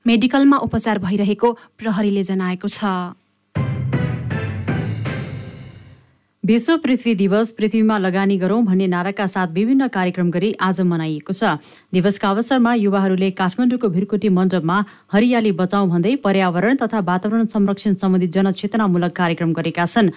मेडिकलमा 0.05 0.57
उपचार 0.63 1.01
भइरहेको 1.01 1.51
प्रहरीले 1.75 2.24
जनाएको 2.24 2.67
छ। 2.69 2.85
विश्व 6.45 6.75
पृथ्वी 6.77 7.13
दिवस 7.15 7.51
पृथ्वीमा 7.51 7.97
लगानी 7.97 8.37
गरौं 8.37 8.63
भन्ने 8.65 8.87
नाराका 8.87 9.25
साथ 9.27 9.47
विभिन्न 9.51 9.87
कार्यक्रम 9.87 10.29
गरी 10.31 10.51
आज 10.61 10.81
मनाइएको 10.81 11.33
छ। 11.33 11.57
दिवसका 11.89 12.29
अवसरमा 12.29 12.73
युवाहरूले 12.75 13.29
काठमाडौँको 13.33 13.87
भिरकुटी 13.89 14.29
मण्डपमा 14.29 14.77
हरियाली 15.13 15.51
बचाउँ 15.57 15.89
भन्दै 15.89 16.15
पर्यावरण 16.21 16.75
तथा 16.77 16.99
वातावरण 17.01 17.45
संरक्षण 17.49 17.93
सम्बन्धी 17.97 18.27
जनचेतनामूलक 18.29 19.11
कार्यक्रम 19.11 19.53
गरेका 19.57 19.85
छन्। 19.87 20.09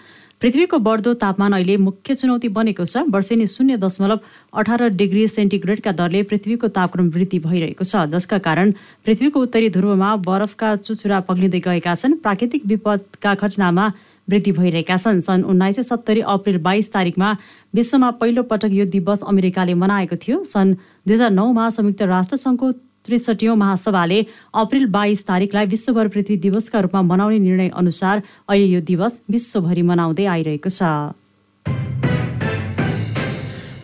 पृथ्वीको 0.42 0.78
बढ्दो 0.78 1.14
तापमान 1.16 1.52
अहिले 1.52 1.76
मुख्य 1.80 2.14
चुनौती 2.14 2.48
बनेको 2.52 2.84
छ। 2.84 3.08
वर्षेनी 3.08 3.46
शून्य 3.48 3.76
दशमलव 3.80 4.20
अठार 4.52 4.88
डिग्री 5.00 5.26
सेन्टिग्रेडका 5.28 5.92
दरले 5.96 6.22
पृथ्वीको 6.28 6.68
तापक्रम 6.76 7.08
वृद्धि 7.08 7.38
भइरहेको 7.40 7.84
छ 7.84 8.04
जसका 8.12 8.38
कारण 8.44 8.72
पृथ्वीको 9.06 9.40
उत्तरी 9.40 9.68
ध्रुवमा 9.72 10.10
बरफका 10.28 10.76
चुचुरा 10.84 11.20
पग्लिँदै 11.24 11.60
गएका 11.64 11.94
छन्। 11.94 12.20
प्राकृतिक 12.20 12.66
विपदका 12.68 13.34
घटनामा 13.34 13.88
वृद्धि 14.30 14.52
भइरहेका 14.52 14.96
छन्। 14.96 15.20
सन् 15.20 15.44
उन्नाइस 15.44 15.76
सय 15.76 15.82
सत्तरी 15.84 16.20
अप्रेल 16.26 16.58
बाइस 16.62 16.92
तारिकमा 16.92 17.36
विश्वमा 17.74 18.10
पहिलो 18.20 18.42
पटक 18.42 18.72
यो 18.72 18.84
दिवस 18.86 19.22
अमेरिकाले 19.24 19.74
मनाएको 19.74 20.16
थियो। 20.16 20.44
सन् 20.44 20.74
दुई 21.06 21.14
हजार 21.14 21.30
नौमा 21.30 21.68
संयुक्त 21.70 22.02
राष्ट्रसङ्घको 22.02 22.72
त्रिसठीौँ 23.06 23.56
महासभाले 23.56 24.18
अप्रेल 24.54 24.86
बाइस 24.92 25.26
तारिकलाई 25.26 25.66
विश्वभर 25.66 26.08
पृथ्वी 26.08 26.36
दिवसका 26.36 26.80
रूपमा 26.80 27.02
मनाउने 27.02 27.38
निर्णय 27.38 27.68
अनुसार 27.74 28.22
अहिले 28.48 28.66
यो 28.66 28.80
दिवस 28.84 29.20
विश्वभरि 29.30 29.82
मनाउँदै 29.82 30.24
आइरहेको 30.26 30.70
छ। 30.70 30.82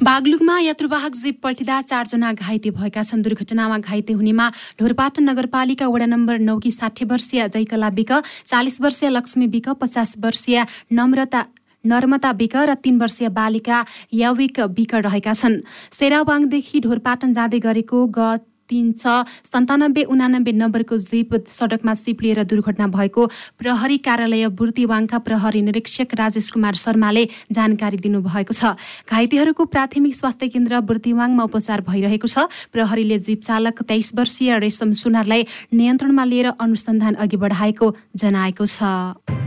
बागलुङमा 0.04 0.58
यात्रुवाहक 0.60 1.14
जीप 1.16 1.36
पल्टिँदा 1.42 1.80
चारजना 1.82 2.32
घाइते 2.36 2.70
भएका 2.76 3.02
छन्। 3.02 3.22
दुर्घटनामा 3.24 3.78
घाइते 3.80 4.12
हुनेमा 4.12 4.46
ढोरपाटन 4.76 5.24
नगरपालिका 5.24 5.86
वडा 5.88 6.06
नम्बर 6.06 6.38
नौकी 6.44 6.70
साठी 6.70 7.04
वर्षीय 7.08 7.48
जयकला 7.48 7.88
विक 7.96 8.12
चालिस 8.44 8.80
वर्षीय 8.84 9.08
लक्ष्मी 9.16 9.46
विक 9.48 9.68
पचास 9.80 10.14
वर्षीय 10.20 10.64
नम्रता 10.92 11.40
नर्मता 11.84 12.32
बिक 12.36 12.56
र 12.68 12.74
तीन 12.84 13.00
वर्षीय 13.00 13.28
बालिका 13.32 13.78
याविक 14.12 14.60
बिक 14.76 14.94
रहेका 15.08 15.32
छन्। 15.34 15.62
सेरावाङदेखि 15.96 16.80
ढोरपाटन 16.84 17.32
जाँदै 17.32 17.60
गरेको 17.64 18.06
ग 18.12 18.44
तिन 18.68 18.92
छ 18.92 19.24
सन्तानब्बे 19.44 20.02
उनानब्बे 20.08 20.52
नम्बरको 20.54 20.96
जीप 20.98 21.34
सडकमा 21.48 21.94
सिप 21.94 22.22
लिएर 22.22 22.42
दुर्घटना 22.44 22.86
भएको 22.88 23.26
प्रहरी 23.58 23.98
कार्यालय 24.00 24.48
बुर्तिवाङका 24.56 25.18
प्रहरी 25.18 25.62
निरीक्षक 25.62 26.14
राजेश 26.14 26.50
कुमार 26.50 26.74
शर्माले 26.74 27.24
जानकारी 27.52 27.96
दिनुभएको 27.98 28.54
छ। 28.54 28.74
घाइतेहरूको 29.06 29.64
प्राथमिक 29.66 30.14
स्वास्थ्य 30.14 30.48
केन्द्र 30.48 30.80
बुर्तिवाङमा 30.80 31.44
उपचार 31.44 31.80
भइरहेको 31.84 32.28
छ। 32.28 32.48
प्रहरीले 32.72 33.18
जीप 33.20 33.40
चालक 33.42 33.82
तेइस 33.84 34.12
वर्षीय 34.16 34.58
रेशम 34.58 34.92
सुनारलाई 34.96 35.46
नियन्त्रणमा 35.72 36.24
लिएर 36.24 36.46
अनुसन्धान 36.56 37.14
अघि 37.20 37.36
बढाएको 37.36 37.94
जनाएको 38.16 38.64
छ। 38.66 39.43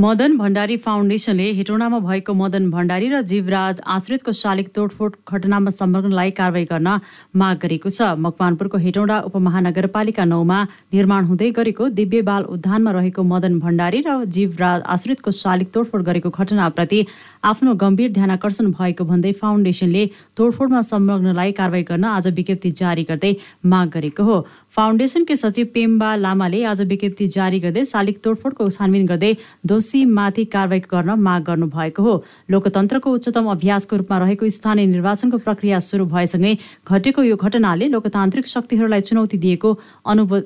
मदन 0.00 0.36
भण्डारी 0.36 0.76
फाउन्डेसनले 0.84 1.46
हेटौँडामा 1.52 1.98
भएको 2.00 2.32
मदन 2.34 2.68
भण्डारी 2.70 3.08
र 3.12 3.20
जीवराज 3.30 3.80
आश्रितको 3.86 4.32
शालिक 4.32 4.68
तोडफोड 4.74 5.16
घटनामा 5.28 5.70
संलग्नलाई 5.70 6.30
कारवाही 6.38 6.64
गर्न 6.70 6.88
माग 7.36 7.56
गरेको 7.62 7.90
छ। 7.90 8.16
मकवानपुरको 8.16 8.78
हेटौँडा 8.80 9.18
उपमहानगरपालिका 9.28 10.24
नौमा 10.24 10.58
निर्माण 10.96 11.24
हुँदै 11.28 11.50
गरेको 11.58 11.88
दिव्य 11.98 12.22
बाल 12.30 12.44
उद्यानमा 12.48 12.90
रहेको 12.96 13.22
मदन 13.32 13.58
भण्डारी 13.60 14.00
र 14.06 14.16
जीवराज 14.30 14.80
आश्रितको 14.88 15.30
शालिक 15.42 15.68
तोडफोड 15.74 16.02
गरेको 16.08 16.30
घटनाप्रति 16.32 17.04
आफ्नो 17.50 17.74
गम्भीर 17.82 18.12
ध्यानकर्षण 18.12 18.70
भएको 18.80 19.04
भन्दै 19.04 19.32
फाउन्डेसनले 19.42 20.06
तोडफोडमा 20.36 20.80
संलग्नलाई 20.88 21.52
कारवाही 21.60 21.84
गर्न 21.92 22.04
आज 22.14 22.32
विज्ञप्ति 22.40 22.70
जारी 22.80 23.04
गर्दै 23.10 23.34
माग 23.66 23.88
गरेको 23.94 24.24
हो। 24.24 24.40
फाउन्डेसनकै 24.76 25.34
सचिव 25.36 25.66
पेम्बा 25.74 26.08
लामाले 26.16 26.62
आज 26.64 26.80
विज्ञप्ति 26.90 27.26
जारी 27.26 27.58
गर्दै 27.58 27.82
शालिक 27.90 28.18
तोडफोडको 28.24 28.68
छानबिन 28.70 29.06
गर्दै 29.06 29.32
दोषीमाथि 29.66 30.44
कारवाही 30.52 30.80
गर्न 30.92 31.10
माग 31.26 31.42
गर्नुभएको 31.48 32.02
हो। 32.02 32.14
लोकतन्त्रको 32.50 33.08
उच्चतम 33.10 33.50
अभ्यासको 33.50 33.96
रूपमा 33.96 34.18
रहेको 34.22 34.48
स्थानीय 34.58 34.86
निर्वाचनको 34.94 35.38
प्रक्रिया 35.42 35.78
सुरु 35.82 36.06
भएसँगै 36.14 36.54
घटेको 36.86 37.22
यो 37.22 37.36
घटनाले 37.36 37.88
लोकतान्त्रिक 37.90 38.46
शक्तिहरूलाई 38.54 39.00
चुनौती 39.10 39.38
दिएको 39.42 39.70
अनुभव 40.06 40.38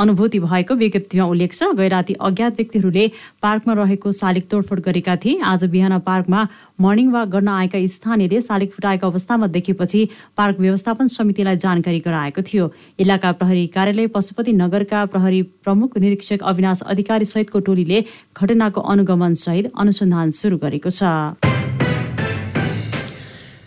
अनुभूति 0.00 0.38
भएको 0.40 0.74
विज्ञप्तिमा 0.74 1.24
उल्लेख 1.26 1.54
छ 1.54 1.70
गैराती 1.76 2.14
अज्ञात 2.18 2.52
व्यक्तिहरूले 2.56 3.04
पार्कमा 3.42 3.72
रहेको 3.74 4.12
शालिग 4.12 4.44
तोडफोड 4.50 4.80
गरेका 4.80 5.16
थिए। 5.16 5.40
आज 5.44 5.64
बिहान 5.66 5.98
पार्कमा 6.00 6.46
मर्निङ 6.80 7.10
वाक 7.12 7.28
गर्न 7.28 7.48
आएका 7.50 7.78
स्थानीयले 7.86 8.40
शालिग 8.40 8.70
फुटाएको 8.72 9.06
अवस्थामा 9.06 9.46
देखेपछि 9.52 10.08
पार्क 10.36 10.60
व्यवस्थापन 10.60 11.06
समितिलाई 11.10 11.56
जानकारी 11.60 12.00
गराएको 12.00 12.42
थियो। 12.42 12.72
इलाका 12.98 13.32
प्रहरी 13.36 13.66
कार्यालय 13.76 14.06
पशुपति 14.16 14.52
नगरका 14.56 15.04
प्रहरी 15.12 15.42
प्रमुख 15.64 15.98
निरीक्षक 15.98 16.48
अविनाश 16.48 16.82
अधिकारी 16.88 17.24
सहितको 17.26 17.60
टोलीले 17.68 18.04
घटनाको 18.36 18.80
अनुगमन 18.80 19.34
सहित 19.44 19.72
अनुसन्धान 19.76 20.30
सुरु 20.32 20.56
गरेको 20.64 20.90
छ। 20.90 21.59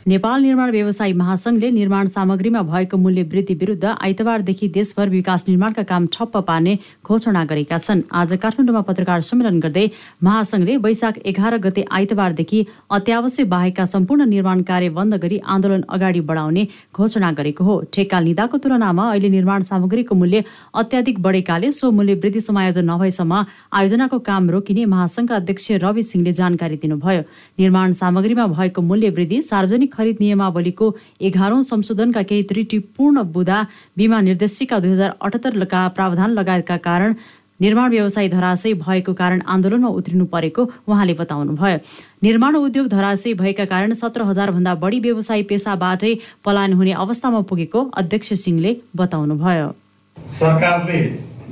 नेपाल 0.07 0.41
निर्माण 0.41 0.71
व्यवसायी 0.71 1.13
महासंघले 1.13 1.69
निर्माण 1.71 2.07
सामग्रीमा 2.07 2.61
भएको 2.61 2.97
मूल्य 2.97 3.21
वृद्धि 3.23 3.53
विरुद्ध 3.53 3.85
आइतबारदेखि 3.85 4.67
देशभर 4.69 5.09
विकास 5.09 5.45
निर्माणका 5.47 5.83
काम 5.83 6.07
ठप्प 6.13 6.37
पार्ने 6.37 6.75
घोषणा 7.05 7.43
गरेका 7.45 7.77
छन्। 7.77 8.01
आज 8.11 8.33
काठमाडौँमा 8.35 8.81
पत्रकार 8.81 9.21
सम्मेलन 9.21 9.59
गर्दै 9.59 9.85
महासंघले 10.23 10.75
वैशाख 10.77 11.19
एघार 11.25 11.57
गते 11.57 11.85
आइतबारदेखि 11.89 12.63
अत्यावश्यक 12.91 13.49
बाहेकका 13.49 13.85
सम्पूर्ण 13.85 14.27
निर्माण 14.29 14.61
कार्य 14.63 14.89
बन्द 14.89 15.15
गरी 15.23 15.39
आन्दोलन 15.45 15.83
अगाडि 15.89 16.19
बढाउने 16.21 16.67
घोषणा 16.93 17.31
गरेको 17.31 17.63
हो। 17.63 17.79
ठेक्का 17.93 18.19
लिँदाको 18.19 18.57
तुलनामा 18.57 19.09
अहिले 19.11 19.29
निर्माण 19.29 19.63
सामग्रीको 19.63 20.15
मूल्य 20.15 20.43
अत्याधिक 20.75 21.21
बढेकाले 21.21 21.71
सो 21.71 21.91
मूल्य 21.93 22.13
वृद्धि 22.19 22.41
समायोजन 22.41 22.89
नभएसम्म 22.91 23.43
आयोजनाको 23.71 24.19
काम 24.19 24.49
रोकिने 24.49 24.85
महासंघका 24.87 25.35
अध्यक्ष 25.35 25.71
रवि 25.79 26.03
सिंहले 26.03 26.33
जानकारी 26.33 26.75
दिनुभयो। 26.83 27.23
निर्माण 27.59 27.93
सामग्रीमा 27.95 28.47
भएको 28.49 28.81
मूल्य 28.83 29.09
वृद्धि 29.15 29.41
सार्वजनिक 29.43 29.91
खरिद 29.93 30.17
नियमावलीको 30.19 30.89
एघारौं 31.29 31.61
संशोधनका 31.69 32.21
केही 32.29 32.43
त्रुटिपूर्ण 32.49 33.23
बुधा 33.33 33.61
बिमा 33.97 34.19
निर्देशिका 34.27 34.79
दुई 34.79 34.91
हजार 34.91 35.11
अठहत्तरका 35.21 35.87
प्रावधान 35.95 36.29
लगायतका 36.39 36.77
कारण 36.89 37.15
निर्माण 37.61 37.89
व्यवसाय 37.89 38.27
धराशय 38.29 38.73
भएको 38.75 39.13
कारण 39.13 39.41
आन्दोलनमा 39.47 39.89
उत्रिनु 39.97 40.25
परेको 40.31 40.63
उहाँले 40.87 41.13
बताउनुभयो। 41.13 41.77
निर्माण 42.23 42.55
उद्योग 42.57 42.87
धराशय 42.89 43.33
भएका 43.41 43.65
कारण 43.65 43.93
सत्र 43.93 44.23
भन्दा 44.51 44.73
बढी 44.83 44.99
व्यवसायी 44.99 45.43
पेसाबाटै 45.51 46.13
पलायन 46.45 46.73
हुने 46.73 46.93
अवस्थामा 47.03 47.41
पुगेको 47.49 47.83
अध्यक्ष 48.01 48.33
सिंहले 48.43 48.75
बताउनुभयो। 48.97 49.69
सरकारले 50.39 50.99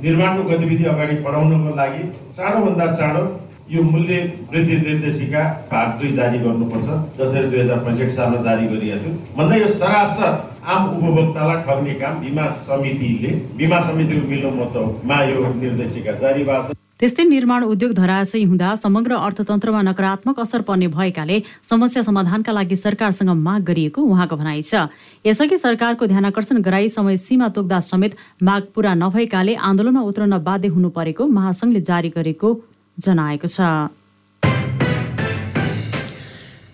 निर्माणको 0.04 0.42
गतिविधि 0.48 0.84
अगाडि 0.92 1.14
बढाउनको 1.24 1.74
लागि 1.76 2.02
चाँडोभन्दा 2.36 2.86
चाँडो 2.92 3.22
यो 3.70 3.82
मूल्य 3.82 4.16
वृद्धि 4.52 4.76
निर्देशिका 4.76 5.42
भाग 5.70 5.88
दुई 5.98 6.10
जारी 6.12 6.38
गर्नुपर्छ 6.38 6.88
जसरी 7.18 7.46
दुई 7.50 7.60
हजार 7.60 7.78
पैँसठी 7.84 8.10
सालमा 8.12 8.42
जारी 8.42 8.66
गरिएको 8.68 9.04
थियो। 9.04 9.12
भन्दा 9.38 9.56
यो 9.56 9.68
सरासर 9.74 10.32
आम 10.66 10.88
उपभोक्तालाई 10.90 11.62
ठग्ने 11.66 11.94
काम 12.00 12.20
बिमा 12.20 12.46
समितिले 12.66 13.30
बिमा 13.56 13.80
समितिको 13.88 14.28
मिल्नु 14.28 14.50
मतमा 14.60 15.22
यो 15.24 15.52
निर्देशिका 15.54 16.12
जारी 16.22 16.44
भएको 16.44 16.72
छ। 16.72 16.76
त्यस्तै 17.00 17.24
निर्माण 17.24 17.62
उद्योग 17.64 17.92
धराशयी 17.92 18.44
हुँदा 18.44 18.74
समग्र 18.78 19.12
अर्थतन्त्रमा 19.26 19.80
नकारात्मक 19.82 20.40
असर 20.40 20.60
पर्ने 20.62 20.86
भएकाले 20.88 21.42
समस्या 21.70 22.02
समाधानका 22.02 22.52
लागि 22.52 22.76
सरकारसँग 22.76 23.30
माग 23.30 23.62
गरिएको 23.62 24.02
उहाँको 24.02 24.36
भनाइ 24.36 24.62
छ। 24.62 24.86
यसअघि 25.26 25.58
सरकारको 25.58 26.06
ध्यानकर्षण 26.06 26.60
गराई 26.62 26.88
समय 26.88 27.16
सीमा 27.16 27.48
तोक्दा 27.56 27.80
समेत 27.80 28.14
माग 28.42 28.62
पूरा 28.74 28.94
नभएकाले 28.94 29.54
आन्दोलनमा 29.54 30.02
उत्रन 30.02 30.38
बाध्य 30.42 30.68
हुनु 30.68 30.88
परेको 30.90 31.26
महासंघले 31.26 31.80
जारी 31.80 32.08
गरेको 32.14 32.54
जनाएको 32.98 33.48
छ। 33.48 33.60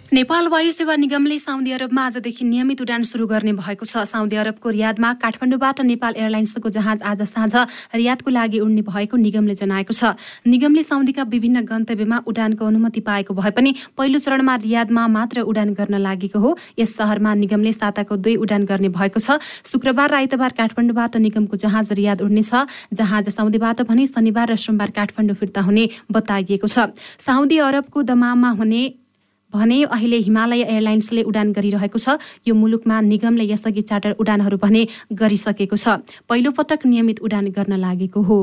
नेपाल 0.08 0.46
वायु 0.48 0.72
सेवा 0.72 0.94
निगमले 0.96 1.38
साउदी 1.38 1.72
अरबमा 1.72 2.02
आजदेखि 2.06 2.44
नियमित 2.44 2.80
उडान 2.80 3.02
सुरु 3.04 3.26
गर्ने 3.28 3.52
भएको 3.52 3.84
छ। 3.84 4.08
साउदी 4.08 4.36
अरबको 4.40 4.68
रियादमा 4.72 5.12
काठमाडौँबाट 5.20 5.80
नेपाल 5.84 6.14
एयरलाइन्सको 6.16 6.68
जहाज 6.70 7.02
आज 7.04 7.22
साँझ 7.28 7.52
रियादको 7.92 8.30
लागि 8.30 8.58
उड्ने 8.58 8.82
भएको 8.88 9.16
निगमले 9.18 9.54
जनाएको 9.54 9.92
छ। 9.92 10.16
निगमले 10.48 10.82
साउदीका 10.82 11.22
विभिन्न 11.28 11.60
गन्तव्यमा 11.60 12.22
उडानको 12.24 12.64
अनुमति 12.64 13.00
पाएको 13.04 13.34
भए 13.36 13.50
पनि 13.52 13.74
पहिलो 13.92 14.18
चरणमा 14.18 14.54
रियादमा 14.64 15.06
मात्र 15.12 15.44
उडान 15.44 15.74
गर्न 15.76 16.00
लागेको 16.00 16.38
हो। 16.40 16.56
यस 16.80 16.96
सहरमा 16.96 17.34
निगमले 17.44 17.72
साताको 17.76 18.16
दुई 18.16 18.36
उडान 18.40 18.64
गर्ने 18.64 18.88
भएको 18.88 19.20
छ। 19.20 19.36
शुक्रबार 19.44 20.08
र 20.08 20.14
आइतबार 20.24 20.52
काठमाडौँबाट 20.56 21.16
निगमको 21.20 21.56
जहाज 21.60 21.92
रियाद 21.92 22.24
उड्नेछ 22.24 22.96
जहाज 22.96 23.28
साउदीबाट 23.28 23.84
भने 23.84 24.06
शनिबार 24.08 24.52
र 24.52 24.56
सोमबार 24.56 24.90
काठमाडौँ 24.96 25.36
फिर्ता 25.36 25.60
हुने 25.68 25.84
बताइएको 26.08 26.66
छ। 26.66 26.96
साउदी 27.20 27.58
अरबको 27.60 28.02
दमामा 28.08 28.50
हुने 28.56 28.82
भने 29.54 29.82
अहिले 29.84 30.16
हिमालय 30.18 30.60
एयरलाइन्सले 30.62 31.22
उडान 31.22 31.52
गरिरहेको 31.52 31.98
छ। 31.98 32.18
यो 32.46 32.54
मुलुकमा 32.54 33.00
निगमले 33.00 33.44
यसअघि 33.50 33.82
चार्टर 33.82 34.12
उडानहरू 34.20 34.56
भने 34.56 34.82
गरिसकेको 35.12 35.76
छ। 35.76 36.02
पहिलो 36.28 36.50
पटक 36.50 36.86
नियमित 36.86 37.20
उडान 37.20 37.48
गर्न 37.56 37.76
लागेको 37.76 38.22
हो। 38.22 38.40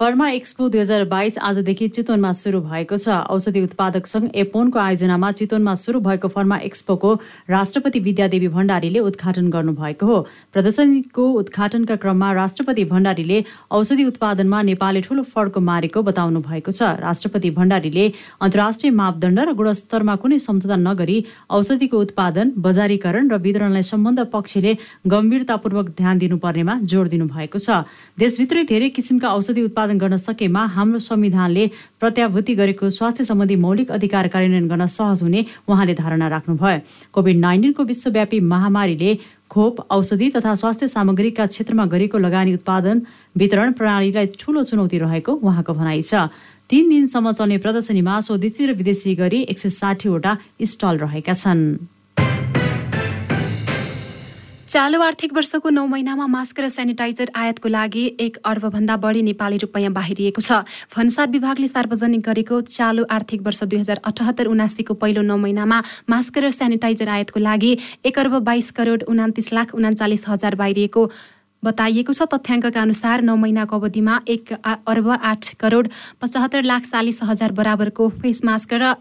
फर्मा 0.00 0.28
एक्सपो 0.28 0.68
दुई 0.68 0.80
हजार 0.80 1.04
बाइस 1.06 1.36
आजदेखि 1.38 1.86
चितवनमा 1.88 2.30
सुरु 2.34 2.60
भएको 2.60 2.96
छ। 2.98 3.08
औषधि 3.30 3.60
उत्पादक 3.62 4.06
संघ 4.06 4.24
एपोनको 4.34 4.78
आयोजनामा 4.78 5.30
चितवनमा 5.32 5.74
सुरु 5.74 6.00
भएको 6.00 6.28
फर्मा 6.28 6.56
एक्सपोको 6.58 7.12
राष्ट्रपति 7.50 7.98
विद्यादेवी 8.02 8.48
भण्डारीले 8.48 8.98
उद्घाटन 9.00 9.50
गर्नुभएको 9.50 10.06
हो। 10.06 10.16
प्रदर्शनीको 10.52 11.26
उद्घाटनका 11.40 11.96
क्रममा 11.96 12.32
राष्ट्रपति 12.32 12.84
भण्डारीले 12.84 13.44
औषधि 13.70 14.04
उत्पादनमा 14.04 14.62
नेपालले 14.70 15.00
ठूलो 15.06 15.22
फड्को 15.30 15.60
मारेको 15.62 16.02
बताउनु 16.02 16.40
भएको 16.42 16.72
छ। 16.72 16.98
राष्ट्रपति 16.98 17.50
भण्डारीले 17.54 18.08
अन्तर्राष्ट्रिय 18.42 18.92
मापदण्ड 18.92 19.38
र 19.40 19.52
गुणस्तरमा 19.54 20.16
कुनै 20.18 20.38
सम्झौता 20.40 20.76
नगरी 20.82 21.18
औषधिको 21.54 22.00
उत्पादन 22.00 22.52
बजारीकरण 22.66 23.30
र 23.30 23.38
वितरणलाई 23.46 23.86
सम्बन्ध 23.92 24.26
पक्षले 24.34 24.74
गम्भीरतापूर्वक 25.06 25.94
ध्यान 26.02 26.18
दिनुपर्नेमा 26.18 26.78
जोड 26.82 27.14
दिनु 27.14 27.30
भएको 27.30 27.62
छ। 27.62 27.86
देशभित्रै 28.18 28.66
धेरै 28.66 28.90
किसिमका 28.90 29.30
औषधि 29.30 29.62
उत्पादन 29.62 29.82
उत्पादन 29.84 29.98
गर्न 29.98 30.16
सकेमा 30.16 30.64
हाम्रो 30.72 30.98
संविधानले 30.98 31.64
प्रत्याभूति 32.00 32.54
गरेको 32.56 32.88
स्वास्थ्य 32.88 33.24
सम्बन्धी 33.24 33.56
मौलिक 33.56 33.90
अधिकार 33.92 34.28
कार्यान्वयन 34.32 34.68
गर्न 34.68 34.86
सहज 34.88 35.22
हुने 35.22 35.44
उहाँले 35.68 35.94
धारणा 35.94 36.28
राख्नुभयो। 36.28 36.80
कोभिड 37.12 37.36
नाइन्टिनको 37.36 37.82
विश्वव्यापी 37.84 38.40
महामारीले 38.40 39.12
खोप 39.44 39.80
औषधि 39.90 40.28
तथा 40.36 40.54
स्वास्थ्य 40.56 40.88
सामग्रीका 40.88 41.46
क्षेत्रमा 41.46 41.84
गरेको 41.84 42.18
लगानी 42.18 42.54
उत्पादन 42.54 43.02
वितरण 43.36 43.72
प्रणालीलाई 43.76 44.26
ठूलो 44.40 44.62
चुनौती 44.64 44.98
रहेको 45.04 45.32
उहाँको 45.36 45.72
भनाइ 45.74 46.02
छ। 46.02 46.32
तीन 46.64 46.88
दिनसम्म 46.88 47.32
चल्ने 47.36 47.58
प्रदर्शनीमा 47.60 48.20
स्वदेशी 48.24 48.66
र 48.66 48.72
विदेशी 48.72 49.14
गरी 49.20 49.40
एक 49.52 49.58
सय 49.60 49.70
साठीवटा 49.70 50.32
स्टल 50.64 50.96
रहेका 51.04 51.34
छन्। 51.34 51.60
चालु 54.74 55.00
आर्थिक 55.02 55.32
वर्षको 55.32 55.70
नौ 55.70 55.86
महिनामा 55.86 56.26
मास्क 56.26 56.60
र 56.60 56.68
सेनिटाइजर 56.68 57.30
आयातको 57.32 57.68
लागि 57.70 58.04
एक 58.18 58.38
अर्बभन्दा 58.42 58.96
बढी 58.98 59.22
नेपाली 59.22 59.58
रुपियाँ 59.62 59.92
बाहिरिएको 59.94 60.42
छ। 60.42 60.66
भन्सार 60.90 61.30
विभागले 61.30 61.68
सार्वजनिक 61.70 62.22
गरेको 62.26 62.60
चालु 62.74 63.04
आर्थिक 63.06 63.46
वर्ष 63.46 63.62
दुई 63.70 63.78
हजार 63.78 64.00
अठहत्तर 64.02 64.50
उनासीको 64.50 64.94
पहिलो 64.98 65.22
नौ 65.22 65.36
महिनामा 65.38 65.78
मास्क 66.10 66.38
र 66.38 66.50
सेनिटाइजर 66.50 67.06
आयातको 67.06 67.38
लागि 67.38 67.70
एक 68.02 68.18
अर्ब 68.18 68.34
बाइस 68.50 68.70
करोड 68.74 69.06
उनातिस 69.06 69.52
लाख 69.54 69.74
उनाचालिस 69.78 70.26
हजार 70.26 70.58
बाहिरिएको 70.58 71.02
बताइएको 71.62 72.12
छ। 72.12 72.26
तथ्याङ्कका 72.34 72.82
अनुसार 72.82 73.22
नौ 73.22 73.38
महिनाको 73.38 73.78
अवधिमा 73.78 74.20
एक 74.26 74.52
अर्ब 74.74 75.08
आठ 75.22 75.54
करोड 75.62 75.94
पचहत्तर 76.18 76.62
लाख 76.66 76.82
चालिस 76.90 77.22
हजार 77.30 77.52
बराबरको 77.54 78.08
फेस 78.18 78.44
मास्क 78.44 78.80
र 78.82 78.94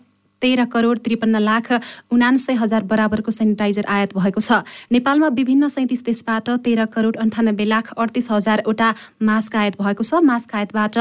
तेह्र 0.43 0.65
करोड 0.69 0.99
त्रिपन्न 1.01 1.39
लाख 1.41 1.71
उनान्सय 2.12 2.53
हजार 2.62 2.84
बराबरको 2.86 3.32
सेनिटाइजर 3.32 3.86
आयात 3.88 4.13
भएको 4.13 4.41
छ। 4.41 4.63
नेपालमा 4.91 5.27
विभिन्न 5.34 5.67
सैतिस 5.71 6.03
देशबाट 6.06 6.49
तेह्र 6.63 6.86
करोड 6.93 7.17
अन्ठानब्बे 7.17 7.65
लाख 7.65 7.93
अडतिस 7.97 8.32
हजारवटा 8.32 8.89
मास्क 9.23 9.56
आयात 9.56 9.75
भएको 9.82 10.03
छ। 10.03 10.23
मास्क 10.23 10.56
आयातबाट 10.56 10.97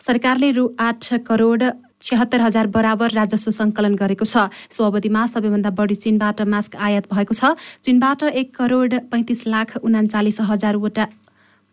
सरकारले 0.00 0.50
रु 0.56 0.64
आठ 0.80 1.24
करोड 1.26 1.62
छिहत्तर 2.00 2.40
हजार 2.40 2.66
बराबर 2.74 3.10
राजस्व 3.12 3.50
सङ्कलन 3.52 3.94
गरेको 3.94 4.24
छ। 4.24 4.48
सो 4.72 4.84
अवधिमा 4.84 5.24
सबैभन्दा 5.32 5.70
बढी 5.76 5.96
चीनबाट 6.04 6.40
मास्क 6.48 6.76
आयात 6.80 7.12
भएको 7.12 7.34
छ। 7.36 7.52
चीनबाट 7.84 8.22
एक 8.40 8.54
करोड 8.56 8.94
पैँतिस 9.10 9.46
लाख 9.46 9.76
उनाचालिस 9.84 10.40
हजारवटा 10.50 11.04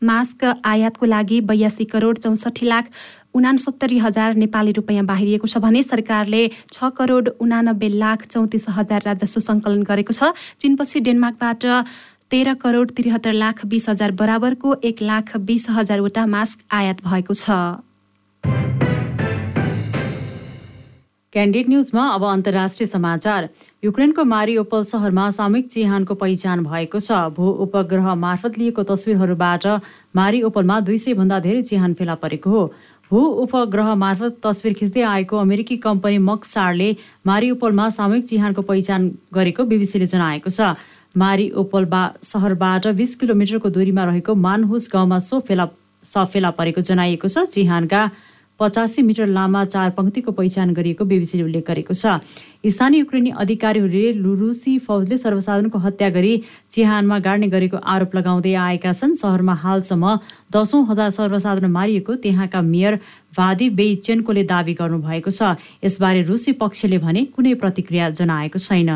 मास्क 0.02 0.43
आयातको 0.62 1.06
लागि 1.06 1.39
बयासी 1.47 1.86
करोड 1.89 2.17
चौसठी 2.19 2.65
लाख 2.67 2.86
उनासत्तरी 3.34 3.98
हजार 4.00 4.36
नेपाली 4.36 4.72
रुपियाँ 4.74 5.06
बाहिरिएको 5.06 5.48
छ 5.48 5.58
भने 5.63 5.82
सरकारले 5.84 6.44
छ 6.74 6.90
करोड 6.98 7.30
उनानब्बे 7.40 7.90
लाख 7.96 8.26
चौतिस 8.28 8.66
हजार 8.78 9.02
राजस्व 9.06 9.40
सङ्कलन 9.48 9.84
गरेको 9.86 10.13
छ। 10.13 10.34
चीनपछि 10.60 11.00
डेनमार्कबाट 11.08 11.66
तेह्र 12.32 12.54
करोड 12.62 12.92
त्रिहत्तर 12.92 13.34
लाख 13.34 13.66
बिस 13.66 13.90
हजार 13.90 14.12
बराबरको 14.20 14.74
एक 14.84 15.02
लाख 15.02 15.38
बिस 15.48 15.70
हजारवटा 15.72 16.26
मास्क 16.28 16.66
आयात 16.80 17.04
भएको 17.04 17.34
छ। 17.36 17.46
क्यान्डिड 21.34 21.70
न्युजमा 21.70 22.04
अब 22.10 22.24
अन्तर्राष्ट्रिय 22.26 22.88
समाचार। 22.90 23.48
युक्रेनको 23.84 24.24
मारिओपल 24.26 24.84
सहरमा 24.84 25.30
सामूहिक 25.32 25.68
चिहानको 25.72 26.13
पहिचान 26.16 26.63
भएको 26.66 27.00
छ। 27.00 27.12
भू 27.38 27.46
उपग्रह 27.66 28.13
मार्फत 28.16 28.58
लिएको 28.58 28.84
तस्विरहरूबाट 28.84 29.66
मारिओपलमा 30.16 30.80
दुई 30.82 30.98
सय 30.98 31.13
भन्दा 31.13 31.40
धेरै 31.40 31.62
चिहान 31.70 31.94
फेला 31.94 32.16
परेको 32.18 32.50
हो। 32.50 32.63
भू 33.12 33.20
उपग्रह 33.43 33.93
मार्फत 33.96 34.38
तस्विर 34.43 34.74
खिच्दै 34.74 35.02
आएको 35.08 35.38
अमेरिकी 35.38 35.78
कम्पनी 35.84 36.17
मक्सारले 36.28 36.89
मारिउपोलमा 37.26 37.89
सामूहिक 37.98 38.26
चिहानको 38.28 38.62
पहिचान 38.70 39.12
गरेको 39.34 39.63
बिबिसीले 39.65 40.08
जनाएको 40.08 40.50
छ। 40.50 40.76
मारिओपोलबा 41.15 42.02
सहरबाट 42.24 42.88
बिस 42.98 43.15
किलोमिटरको 43.22 43.70
दूरीमा 43.72 44.04
रहेको 44.06 44.36
मानहुस 44.38 44.89
गाउँमा 44.93 45.20
सो 45.24 45.39
फेला 45.48 45.67
सफेला 46.06 46.50
परेको 46.60 46.82
जनाइएको 46.84 47.28
छ। 47.28 47.46
चिहानका 47.56 48.02
पचासी 48.60 49.02
मिटर 49.02 49.28
लामा 49.28 49.63
चार 49.65 49.89
पङ्क्तिको 49.98 50.32
पहिचान 50.32 50.74
गरिएको 50.74 51.06
बिबिसीले 51.06 51.43
उल्लेख 51.43 51.63
गरेको 51.67 51.93
छ। 51.93 52.20
स्थानीय 52.67 53.00
युक्रेनी 53.00 53.32
अधिकारीहरूले 53.38 54.12
रुसी 54.39 54.78
फौजले 54.86 55.17
सर्वसाधारणको 55.17 55.78
हत्या 55.78 56.10
गरी 56.10 56.34
चिहानमा 56.74 57.20
गाड्ने 57.20 57.48
गरेको 57.48 57.78
आरोप 57.78 58.15
लगाउँदै 58.15 58.54
आएका 58.58 58.91
छन्। 58.93 59.15
सहरमा 59.15 59.54
हालसम्म 59.63 60.06
दसौँ 60.52 60.84
हजार 60.89 61.10
सर्वसाधारण 61.12 61.72
मारिएको 61.72 62.15
त्यहाँका 62.26 62.62
मेयर 62.63 63.00
भादी 63.38 63.70
बेइचेन्कोले 63.78 64.43
दावी 64.50 64.74
गर्नुभएको 64.74 65.32
छ। 65.32 65.56
यसबारे 65.86 66.22
रुसी 66.26 66.52
पक्षले 66.58 66.98
भने 66.98 67.26
कुनै 67.32 67.54
प्रतिक्रिया 67.62 68.10
जनाएको 68.17 68.60
छैन। 68.60 68.91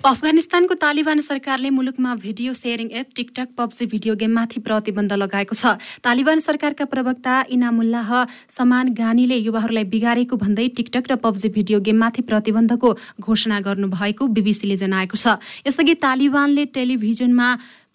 अफगानिस्तानको 0.00 0.74
तालिबान 0.80 1.20
सरकारले 1.20 1.70
मुलुकमा 1.70 2.14
video 2.20 2.52
sharing 2.56 2.90
app 2.98 3.08
TikTok 3.16 3.48
PUBG 3.56 3.86
video 3.86 4.14
गेममाथि 4.22 4.60
प्रतिबन्ध 4.64 5.12
लगाएको 5.12 5.54
छ। 5.54 5.72
तालिबान 6.00 6.38
सरकारका 6.40 6.84
प्रवक्ता 6.88 7.34
इनामुल्लाह 7.52 8.08
समान 8.48 8.92
गानीले 8.96 9.36
युवाहरूलाई 9.38 9.84
बिगारेको 9.92 10.36
भन्दै 10.40 10.66
टिकटक 10.78 11.12
र 11.12 11.16
पब्जी 11.20 11.48
भिडियो 11.52 11.80
गेममाथि 11.84 12.22
प्रतिबन्धको 12.32 12.94
घोषणा 13.20 13.60
गर्नुभएको 13.60 14.26
बिबिसीले 14.40 14.76
जनाएको 14.80 15.20
छ। 15.20 15.36
यसअघि 15.68 15.94
तालिबानले 16.00 16.64
टेलिभिजनमा 16.72 17.48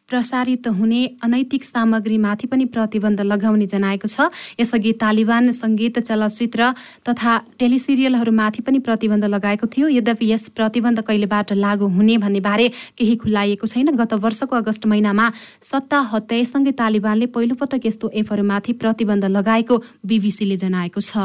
प्रसारित 0.10 0.68
हुने 0.70 1.02
अनैतिक 1.24 1.64
सामग्रीमाथि 1.66 2.48
पनि 2.48 2.66
प्रतिबन्ध 2.70 3.22
लगाउने 3.22 3.66
जनाएको 3.66 4.08
छ। 4.08 4.30
यसअघि 4.60 4.92
तालिबान 5.02 5.52
सङ्गीत 5.52 6.00
चलचित्र 6.00 6.62
तथा 7.02 7.32
टेलिसिरियलहरूमाथि 7.60 8.62
पनि 8.62 8.80
प्रतिबन्ध 8.80 9.26
लगाएको 9.26 9.68
थियो। 9.68 9.88
यद्यपि 9.90 10.32
यस 10.32 10.50
प्रतिबन्ध 10.54 11.02
कहिलेबाट 11.02 11.54
लागू 11.56 11.88
हुने 11.90 12.18
भन्ने 12.22 12.40
बारे 12.40 12.70
केही 12.98 13.16
खुलाइएको 13.18 13.66
छैन। 13.66 13.96
गत 13.98 14.14
वर्षको 14.22 14.56
अगस्त 14.56 14.86
महिनामा 14.86 15.26
सत्ता 15.64 16.00
हत्यासँगै 16.14 16.72
तालिबानले 16.78 17.26
पहिलोपटक 17.34 17.86
यस्तो 17.86 18.10
एपहरूमाथि 18.16 18.74
प्रतिबन्ध 18.78 19.26
लगाएको 19.26 19.82
बिबिसीले 20.06 20.58
जनाएको 20.58 21.02
छ। 21.02 21.18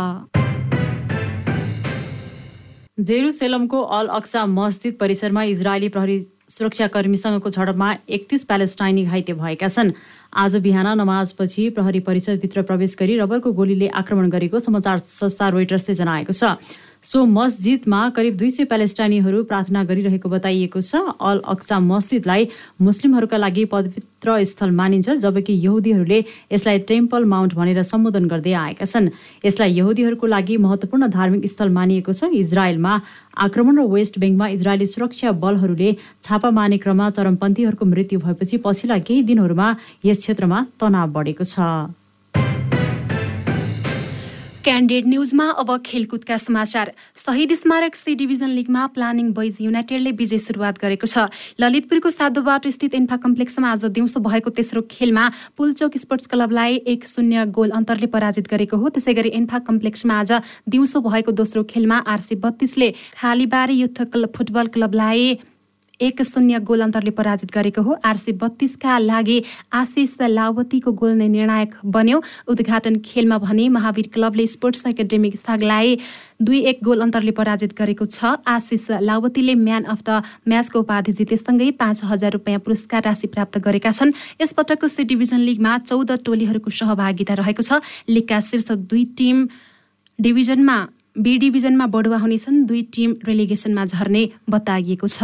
जेरुसेलमको 3.01 3.79
अल 3.97 4.07
अक्सा 4.15 4.41
मस्जिद 4.49 4.97
परिसरमा 5.01 5.43
इजरायली 5.51 5.89
प्रहरी 5.89 6.17
सुरक्षाकर्मीसँगको 6.51 7.51
झडपमा 7.51 7.93
एकतिस 8.09 8.45
प्यालेस्टाइनी 8.45 9.05
घाइते 9.05 9.33
भएका 9.33 9.69
छन्। 9.69 9.93
आज 10.35 10.57
बिहान 10.59 10.87
नमाजपछि 10.99 11.69
प्रहरी 11.71 12.01
परिषदभित्र 12.03 12.63
प्रवेश 12.67 12.97
गरी 12.99 13.19
रबरको 13.19 13.53
गोलीले 13.55 13.89
आक्रमण 13.95 14.31
गरेको 14.31 14.59
समाचार 14.59 14.99
संस्था 14.99 15.49
रोइटर्सले 15.49 15.95
जनाएको 15.95 16.33
छ। 16.35 16.59
सो 17.05 17.25
मस्जिदमा 17.27 17.99
करिब 18.17 18.37
दुई 18.37 18.51
सय 18.51 18.65
प्यालेस्टाइनीहरू 18.71 19.43
प्रार्थना 19.45 19.83
गरिरहेको 19.85 20.29
बताइएको 20.29 20.81
छ। 20.81 21.17
अल 21.19 21.39
अक्सा 21.49 21.79
मस्जिदलाई 21.81 22.49
मुस्लिमहरूका 22.81 23.37
लागि 23.37 23.65
पवित्र 23.73 24.35
स्थल 24.45 24.71
मानिन्छ 24.71 25.11
जबकि 25.19 25.53
यहुदीहरूले 25.65 26.19
यसलाई 26.53 26.79
टेम्पल 26.91 27.25
माउन्ट 27.25 27.55
भनेर 27.55 27.83
सम्बोधन 27.83 28.29
गर्दै 28.29 28.53
आएका 28.53 28.85
छन्। 28.85 29.09
यसलाई 29.45 29.73
यहुदीहरूको 29.73 30.27
लागि 30.27 30.57
महत्त्वपूर्ण 30.61 31.09
धार्मिक 31.11 31.47
स्थल 31.49 31.69
मानिएको 31.73 32.13
छ। 32.13 32.29
इजरायलमा 32.37 32.93
आक्रमण 33.47 33.79
र 33.81 33.87
वेस्ट 33.89 34.19
ब्याङ्कमा 34.21 34.49
इजरायली 34.61 34.87
सुरक्षा 34.87 35.33
बलहरूले 35.41 35.97
छापा 36.21 36.51
मार्ने 36.53 36.79
क्रममा 36.85 37.09
चरमपन्थीहरूको 37.17 37.85
मृत्यु 37.95 38.21
भएपछि 38.21 38.57
पछिल्ला 38.61 38.99
केही 39.09 39.23
दिनहरूमा 39.25 39.69
यस 40.05 40.19
क्षेत्रमा 40.21 40.59
तनाव 40.77 41.09
बढेको 41.17 41.49
छ। 41.49 41.97
क्यान्डेड 44.71 45.07
न्युजमा 45.07 45.45
अब 45.59 45.71
खेलकुदका 45.83 46.37
समाचार। 46.39 46.91
शहीद 47.19 47.55
स्मारक 47.55 47.95
सी 47.97 48.15
डिभिजन 48.15 48.49
लिगमा 48.49 48.87
प्लानिङ 48.95 49.33
बोइज 49.35 49.57
युनाइटेडले 49.61 50.11
विजय 50.15 50.39
सुरुवात 50.39 50.79
गरेको 50.79 51.07
छ। 51.07 51.27
ललितपुरको 51.59 52.11
साधुबाट 52.11 52.69
स्थित 52.69 52.95
इन्फा 52.95 53.17
कम्प्लेक्समा 53.19 53.67
आज 53.69 53.85
दिउँसो 53.91 54.21
भएको 54.23 54.51
तेस्रो 54.55 54.83
खेलमा 54.87 55.27
पुलचोक 55.59 55.99
स्पोर्ट्स 55.99 56.27
क्लबलाई 56.31 56.79
एक 56.87 57.05
शून्य 57.05 57.51
गोल 57.51 57.71
अन्तरले 57.75 58.07
पराजित 58.15 58.47
गरेको 58.47 58.77
हो। 58.79 58.89
त्यसै 58.95 59.15
गरी 59.19 59.35
इन्फा 59.35 59.59
कम्प्लेक्समा 59.67 60.15
आज 60.15 60.33
दिउँसो 60.71 61.01
भएको 61.03 61.33
दोस्रो 61.35 61.67
खेलमा 61.67 61.99
आरसी 62.07 62.35
बत्तीसले 62.39 62.95
खालीबारी 63.19 63.75
युथ 63.75 64.03
क्लब 64.07 64.31
फुटबल 64.37 64.67
क्लबलाई 64.71 65.35
एक 66.01 66.23
शून्य 66.23 66.59
गोल 66.65 66.81
अन्तरले 66.83 67.11
पराजित 67.11 67.51
गरेको 67.55 67.83
हो। 67.83 67.95
आरसी 68.05 68.33
बत्तीसका 68.33 68.99
लागि 68.99 69.41
आशिष 69.73 70.15
लावतीको 70.21 70.93
गोल 70.93 71.13
नै 71.13 71.29
निर्णायक 71.29 71.75
बन्यो। 71.85 72.21
उद्घाटन 72.49 72.97
खेलमा 73.05 73.39
भने 73.39 73.69
महावीर 73.69 74.09
क्लबले 74.15 74.47
स्पोर्ट्स 74.47 74.87
एकाडेमिक 74.87 75.37
सागलाई 75.37 75.97
दुई 76.41 76.59
एक 76.67 76.79
गोल 76.83 77.01
अन्तरले 77.01 77.31
पराजित 77.37 77.77
गरेको 77.77 78.05
छ। 78.07 78.41
आशिष 78.49 78.87
लावतीले 79.01 79.55
म्यान 79.57 79.85
अफ 79.85 80.01
द 80.09 80.23
म्याचको 80.49 80.79
उपाधि 80.81 81.13
जितेसँगै 81.13 81.71
पाँच 81.77 82.01
हजार 82.05 82.33
रुपियाँ 82.33 82.61
पुरस्कार 82.65 83.03
राशि 83.05 83.27
प्राप्त 83.29 83.59
गरेका 83.61 83.93
छन्। 83.93 84.17
यसपटकको 84.41 84.89
सी 84.89 85.05
डिभिजन 85.05 85.41
लिगमा 85.45 85.79
चौध 85.85 86.11
टोलीहरूको 86.25 86.71
सहभागिता 86.73 87.35
रहेको 87.37 87.63
छ। 87.63 87.85
लिगका 88.09 88.41
शीर्ष 88.41 88.73
दुई 88.89 89.05
टिम 89.17 89.49
डिभिजनमा 90.19 90.77
बी 91.19 91.37
डिभिजनमा 91.39 91.87
बढुवा 91.87 92.19
हुनेछन्। 92.19 92.65
दुई 92.65 92.83
टिम 92.89 93.11
रेलिगेसनमा 93.21 93.85
झर्ने 93.85 94.23
बताइएको 94.49 95.07
छ। 95.07 95.21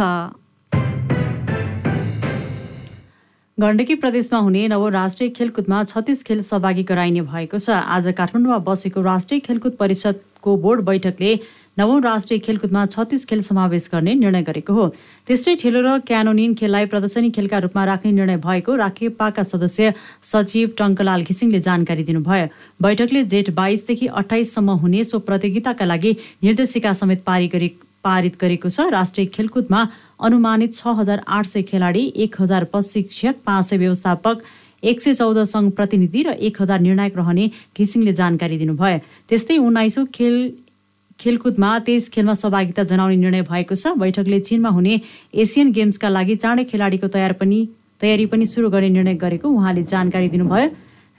गण्डकी 3.57 3.93
प्रदेशमा 3.95 4.39
हुने 4.39 4.67
नव 4.67 4.87
राष्ट्रिय 4.93 5.29
खेलकुदमा 5.37 5.83
छत्तिस 5.83 6.21
खेल 6.23 6.41
सहभागी 6.41 6.83
गराइने 6.83 7.21
भएको 7.21 7.57
छ। 7.57 7.69
आज 7.89 8.13
काठमाडौँमा 8.17 8.57
बसेको 8.61 9.01
राष्ट्रिय 9.01 9.39
खेलकुद 9.41 9.75
परिषदको 9.79 10.55
बोर्ड 10.61 10.81
बैठकले 10.85 11.31
नवौं 11.77 12.01
राष्ट्रिय 12.03 12.39
खेलकुदमा 12.39 12.85
छत्तिस 12.85 13.25
खेल 13.25 13.41
समावेश 13.41 13.89
गर्ने 13.93 14.13
निर्णय 14.13 14.43
गरेको 14.45 14.73
हो। 14.73 14.87
त्यस्तै 15.27 15.55
ठेलो 15.57 15.81
र 15.81 15.97
क्यानोनिन 16.05 16.53
खेललाई 16.53 16.85
प्रदर्शनी 16.85 17.29
खेलका 17.33 17.57
रूपमा 17.65 17.85
राख्ने 17.89 18.11
निर्णय 18.13 18.37
भएको 18.45 18.75
राखेपाका 18.77 19.43
सदस्य 19.43 19.93
सचिव 20.23 20.77
टङ्कलाल 20.77 21.25
घिसिङले 21.25 21.59
जानकारी 21.65 22.03
दिनुभयो। 22.05 22.47
बैठकले 22.77 23.23
जेठ 23.25 23.49
बाइसदेखि 23.57 24.07
अठाइससम्म 24.21 24.69
हुने 24.85 25.03
सो 25.03 25.19
प्रतियोगिताका 25.25 25.85
लागि 25.85 26.17
निर्देशिका 26.45 26.93
समेत 26.93 27.25
पारित 28.05 28.37
गरेको 28.39 28.69
छ। 28.69 28.93
राष्ट्रिय 28.93 29.25
खेलकुदमा 29.33 29.81
अनुमानित 30.19 30.73
छ 30.73 30.93
हजार 30.97 31.19
आठ 31.27 31.45
सय 31.45 31.61
खेलाडी 31.63 32.05
एक 32.25 32.35
हजार 32.41 32.63
प्रशिक्षक 32.71 33.35
पाँच 33.45 33.65
सय 33.65 33.77
व्यवस्थापक 33.77 34.41
एक 34.83 35.01
सय 35.01 35.13
चौध 35.13 35.43
सङ्घ 35.45 35.71
प्रतिनिधि 35.73 36.23
र 36.23 36.33
एक 36.47 36.61
हजार 36.61 36.79
निर्णायक 36.81 37.17
रहने 37.17 37.49
घिसिङले 37.77 38.13
जानकारी 38.13 38.57
दिनुभयो। 38.57 38.97
त्यस्तै 39.29 39.57
उन्नाइसौँ 39.57 40.05
खेल 40.13 40.35
खेलकुदमा 41.19 41.69
तेइस 41.85 42.09
खेलमा 42.13 42.33
सहभागिता 42.33 42.83
जनाउने 42.89 43.15
निर्णय 43.17 43.41
भएको 43.49 43.75
छ। 43.75 43.93
बैठकले 43.97 44.39
चीनमा 44.39 44.69
हुने 44.69 44.99
एसियन 45.33 45.71
गेम्सका 45.73 46.09
लागि 46.09 46.35
चाँडै 46.35 46.63
खेलाडीको 46.69 47.07
तयार 47.13 47.33
पनि 47.39 47.59
तयारी 48.01 48.25
पनि 48.29 48.45
सुरु 48.45 48.69
गर्ने 48.69 48.89
निर्णय 48.89 49.15
गरेको 49.17 49.49
उहाँले 49.49 49.83
जानकारी 49.83 50.29
दिनुभयो। 50.29 50.69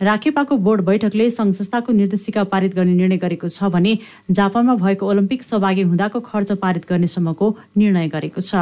राखेपाको 0.01 0.57
बोर्ड 0.63 0.81
बैठकले 0.87 1.25
सङ्घ 1.31 1.53
संस्थाको 1.55 1.93
निर्देशिका 1.93 2.45
पारित 2.47 2.75
गर्ने 2.75 2.95
निर्णय 2.95 3.19
गरेको 3.19 3.49
छ 3.51 3.75
भने 3.75 3.99
जापानमा 4.31 4.75
भएको 4.79 5.09
ओलम्पिक 5.11 5.43
सहभागी 5.43 5.83
हुँदाको 5.91 6.21
खर्च 6.23 6.53
पारित 6.63 6.87
गर्नेसम्मको 6.91 7.47
निर्णय 7.77 8.07
गरेको 8.15 8.41
छ। 8.41 8.55